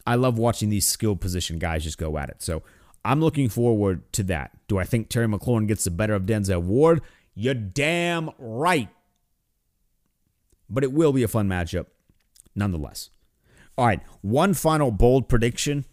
I 0.05 0.15
love 0.15 0.37
watching 0.37 0.69
these 0.69 0.87
skill 0.87 1.15
position 1.15 1.59
guys 1.59 1.83
just 1.83 1.97
go 1.97 2.17
at 2.17 2.29
it. 2.29 2.41
So 2.41 2.63
I'm 3.05 3.21
looking 3.21 3.47
forward 3.47 4.11
to 4.13 4.23
that. 4.23 4.51
Do 4.67 4.79
I 4.79 4.83
think 4.83 5.07
Terry 5.07 5.27
McLaurin 5.27 5.67
gets 5.67 5.85
the 5.85 5.91
better 5.91 6.13
of 6.13 6.23
Denzel 6.25 6.61
Ward? 6.61 7.01
You're 7.39 7.53
damn 7.53 8.31
right. 8.37 8.89
But 10.69 10.83
it 10.83 10.91
will 10.91 11.13
be 11.13 11.23
a 11.23 11.29
fun 11.29 11.47
matchup 11.47 11.85
nonetheless. 12.53 13.11
All 13.77 13.85
right, 13.85 14.01
one 14.21 14.53
final 14.53 14.91
bold 14.91 15.29
prediction, 15.29 15.85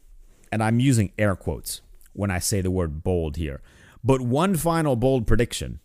and 0.51 0.61
I'm 0.61 0.81
using 0.81 1.13
air 1.17 1.37
quotes 1.37 1.83
when 2.15 2.33
I 2.33 2.41
say 2.41 2.63
the 2.63 2.71
word 2.73 3.05
bold 3.05 3.37
here. 3.37 3.61
But 4.03 4.23
one 4.23 4.57
final 4.57 4.97
bold 4.97 5.29
prediction. 5.29 5.79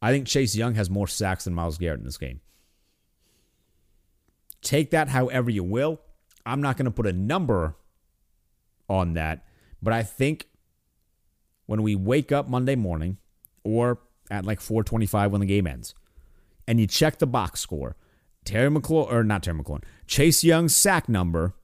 I 0.00 0.10
think 0.10 0.26
Chase 0.26 0.56
Young 0.56 0.74
has 0.76 0.88
more 0.88 1.06
sacks 1.06 1.44
than 1.44 1.52
Myles 1.52 1.76
Garrett 1.76 2.00
in 2.00 2.06
this 2.06 2.16
game. 2.16 2.40
Take 4.62 4.90
that 4.92 5.08
however 5.08 5.50
you 5.50 5.64
will. 5.64 6.00
I'm 6.46 6.62
not 6.62 6.78
going 6.78 6.86
to 6.86 6.90
put 6.90 7.06
a 7.06 7.12
number 7.12 7.76
on 8.88 9.12
that, 9.14 9.44
but 9.82 9.92
I 9.92 10.02
think 10.02 10.48
when 11.66 11.82
we 11.82 11.94
wake 11.94 12.32
up 12.32 12.48
Monday 12.48 12.74
morning 12.74 13.18
or 13.64 14.00
at 14.30 14.44
like 14.44 14.60
425 14.60 15.32
when 15.32 15.40
the 15.40 15.46
game 15.46 15.66
ends, 15.66 15.94
and 16.66 16.80
you 16.80 16.86
check 16.86 17.18
the 17.18 17.26
box 17.26 17.60
score, 17.60 17.96
Terry 18.44 18.70
McLaurin, 18.70 19.12
or 19.12 19.24
not 19.24 19.42
Terry 19.42 19.58
McLaurin, 19.58 19.84
Chase 20.06 20.44
Young's 20.44 20.74
sack 20.74 21.08
number 21.08 21.54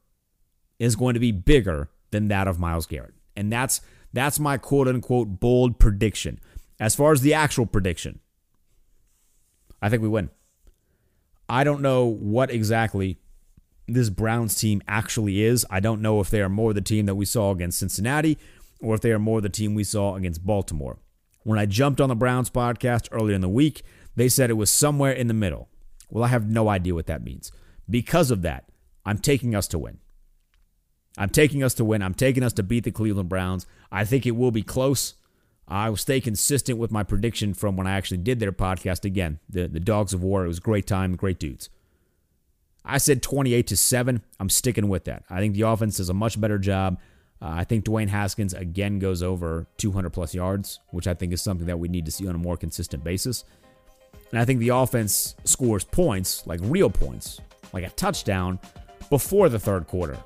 is 0.79 0.97
going 0.97 1.15
to 1.15 1.21
be 1.21 1.33
bigger 1.33 1.91
than 2.11 2.29
that 2.29 2.49
of 2.49 2.59
Myles 2.59 2.87
Garrett. 2.87 3.15
And 3.37 3.53
that's 3.53 3.81
that's 4.13 4.39
my 4.39 4.57
quote 4.57 4.89
unquote 4.89 5.41
bold 5.41 5.79
prediction. 5.79 6.41
As 6.79 6.95
far 6.95 7.13
as 7.13 7.23
the 7.23 7.35
actual 7.35 7.67
prediction, 7.67 8.21
I 9.81 9.89
think 9.89 10.03
we 10.03 10.09
win. 10.09 10.31
I 11.49 11.65
don't 11.65 11.81
know 11.81 12.07
what 12.07 12.51
exactly 12.51 13.19
this 13.87 14.11
Browns 14.11 14.57
team 14.57 14.83
actually 14.89 15.43
is. 15.43 15.65
I 15.71 15.81
don't 15.81 16.03
know 16.03 16.21
if 16.21 16.29
they 16.29 16.41
are 16.41 16.49
more 16.49 16.73
the 16.73 16.81
team 16.81 17.07
that 17.07 17.15
we 17.15 17.25
saw 17.25 17.53
against 17.53 17.79
Cincinnati 17.79 18.37
or 18.81 18.95
if 18.95 19.01
they 19.01 19.13
are 19.13 19.19
more 19.19 19.41
the 19.41 19.49
team 19.49 19.75
we 19.75 19.85
saw 19.85 20.17
against 20.17 20.45
Baltimore. 20.45 20.99
When 21.47 21.61
I 21.61 21.67
jumped 21.67 22.01
on 22.01 22.09
the 22.09 22.17
Browns 22.17 22.51
podcast 22.51 23.07
earlier 23.13 23.37
in 23.37 23.41
the 23.41 23.49
week, 23.49 23.83
they 24.17 24.29
said 24.29 24.51
it 24.51 24.55
was 24.55 24.69
somewhere 24.69 25.13
in 25.13 25.29
the 25.29 25.33
middle. 25.33 25.69
Well, 26.11 26.25
I 26.25 26.27
have 26.27 26.49
no 26.49 26.69
idea 26.69 26.93
what 26.93 27.07
that 27.07 27.23
means. 27.23 27.53
Because 27.89 28.33
of 28.33 28.43
that, 28.43 28.69
I'm 29.05 29.19
taking 29.19 29.55
us 29.55 29.69
to 29.69 29.79
win. 29.79 29.99
I'm 31.17 31.29
taking 31.29 31.63
us 31.63 31.73
to 31.75 31.85
win. 31.85 32.03
I'm 32.03 32.15
taking 32.15 32.43
us 32.43 32.53
to 32.55 32.65
beat 32.65 32.83
the 32.83 32.91
Cleveland 32.91 33.29
Browns. 33.29 33.65
I 33.93 34.05
think 34.05 34.27
it 34.27 34.33
will 34.33 34.51
be 34.51 34.65
close. 34.65 35.15
I 35.69 35.89
will 35.89 35.97
stay 35.97 36.21
consistent 36.21 36.81
with 36.81 36.91
my 36.91 37.05
prediction 37.05 37.55
from 37.55 37.77
when 37.77 37.87
I 37.87 37.93
actually 37.93 38.19
did 38.19 38.41
their 38.41 38.51
podcast 38.51 39.05
again. 39.05 39.39
The 39.49 39.69
the 39.69 39.79
Dogs 39.79 40.13
of 40.13 40.25
War. 40.25 40.45
It 40.45 40.49
was 40.49 40.59
a 40.59 40.63
great 40.63 40.89
time, 40.89 41.15
great 41.15 41.39
dudes. 41.39 41.71
I 42.85 42.99
said 42.99 43.23
28 43.23 43.69
to 43.69 43.77
7. 43.77 44.21
I'm 44.41 44.51
sticking 44.51 44.89
with 44.89 45.05
that. 45.05 45.23
I 45.31 45.39
think 45.39 45.55
the 45.55 45.63
offense 45.63 45.99
does 45.99 46.09
a 46.09 46.15
much 46.15 46.41
better 46.41 46.59
job. 46.59 46.99
Uh, 47.40 47.49
I 47.49 47.64
think 47.64 47.85
Dwayne 47.85 48.09
Haskins 48.09 48.55
again 48.55 48.99
goes 48.99 49.22
over 49.22 49.66
200 49.77 50.11
plus 50.11 50.35
yards, 50.35 50.81
which 50.90 51.07
I 51.07 51.14
think 51.14 51.33
is 51.33 51.42
something 51.42 51.66
that 51.66 51.79
we 51.79 51.88
need 51.88 52.07
to 52.07 52.11
see 52.11 52.27
on 52.27 52.35
a 52.35 52.38
more 52.38 52.57
consistent 52.57 53.05
basis. 53.05 53.44
And 54.31 54.40
I 54.40 54.44
think 54.44 54.61
the 54.61 54.70
offense 54.70 55.37
scores 55.44 55.85
points, 55.85 56.46
like 56.46 56.61
real 56.62 56.90
points, 56.90 57.40
like 57.72 57.85
a 57.85 57.90
touchdown, 57.90 58.59
before 59.11 59.49
the 59.49 59.59
third 59.59 59.87
quarter. 59.87 60.18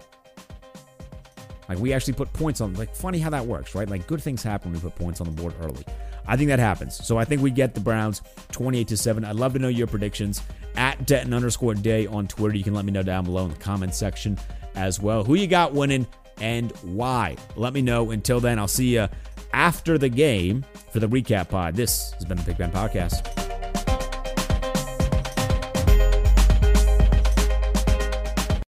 Like 1.69 1.79
we 1.79 1.93
actually 1.93 2.15
put 2.15 2.33
points 2.33 2.61
on. 2.61 2.75
Like 2.75 2.95
funny 2.95 3.19
how 3.19 3.31
that 3.31 3.47
works, 3.47 3.75
right? 3.75 3.89
Like 3.89 4.07
good 4.07 4.23
things 4.23 4.43
happen 4.43 4.73
when 4.73 4.81
we 4.81 4.89
put 4.89 4.99
points 4.99 5.21
on 5.21 5.27
the 5.27 5.33
board 5.33 5.55
early. 5.61 5.85
I 6.27 6.37
think 6.37 6.49
that 6.49 6.59
happens. 6.59 6.95
So 7.07 7.19
I 7.19 7.25
think 7.25 7.43
we 7.43 7.51
get 7.51 7.75
the 7.75 7.81
Browns 7.81 8.23
28 8.53 8.89
to 8.89 8.97
7. 8.97 9.25
I'd 9.25 9.37
love 9.37 9.53
to 9.55 9.59
know 9.59 9.69
your 9.69 9.87
predictions 9.87 10.43
at 10.77 11.07
Denton 11.07 11.35
underscore 11.35 11.75
day 11.75 12.07
on 12.07 12.27
Twitter. 12.27 12.57
You 12.57 12.65
can 12.65 12.75
let 12.75 12.85
me 12.85 12.93
know 12.93 13.03
down 13.03 13.25
below 13.25 13.45
in 13.45 13.51
the 13.51 13.57
comment 13.59 13.95
section 13.95 14.39
as 14.75 15.01
well. 15.01 15.25
Who 15.25 15.35
you 15.35 15.47
got 15.47 15.73
winning 15.73 16.07
and 16.41 16.73
why? 16.83 17.37
Let 17.57 17.73
me 17.73 17.83
know. 17.83 18.11
Until 18.11 18.41
then, 18.41 18.59
I'll 18.59 18.69
see 18.69 18.95
you 18.95 19.09
after 19.53 19.99
the 19.99 20.09
game 20.09 20.65
for 20.93 21.01
the 21.01 21.09
recap 21.09 21.49
pod. 21.49 21.75
This 21.75 22.13
has 22.13 22.25
been 22.25 22.39
the 22.39 22.45
Pig 22.45 22.57
Pen 22.59 22.71
Podcast. 22.71 23.50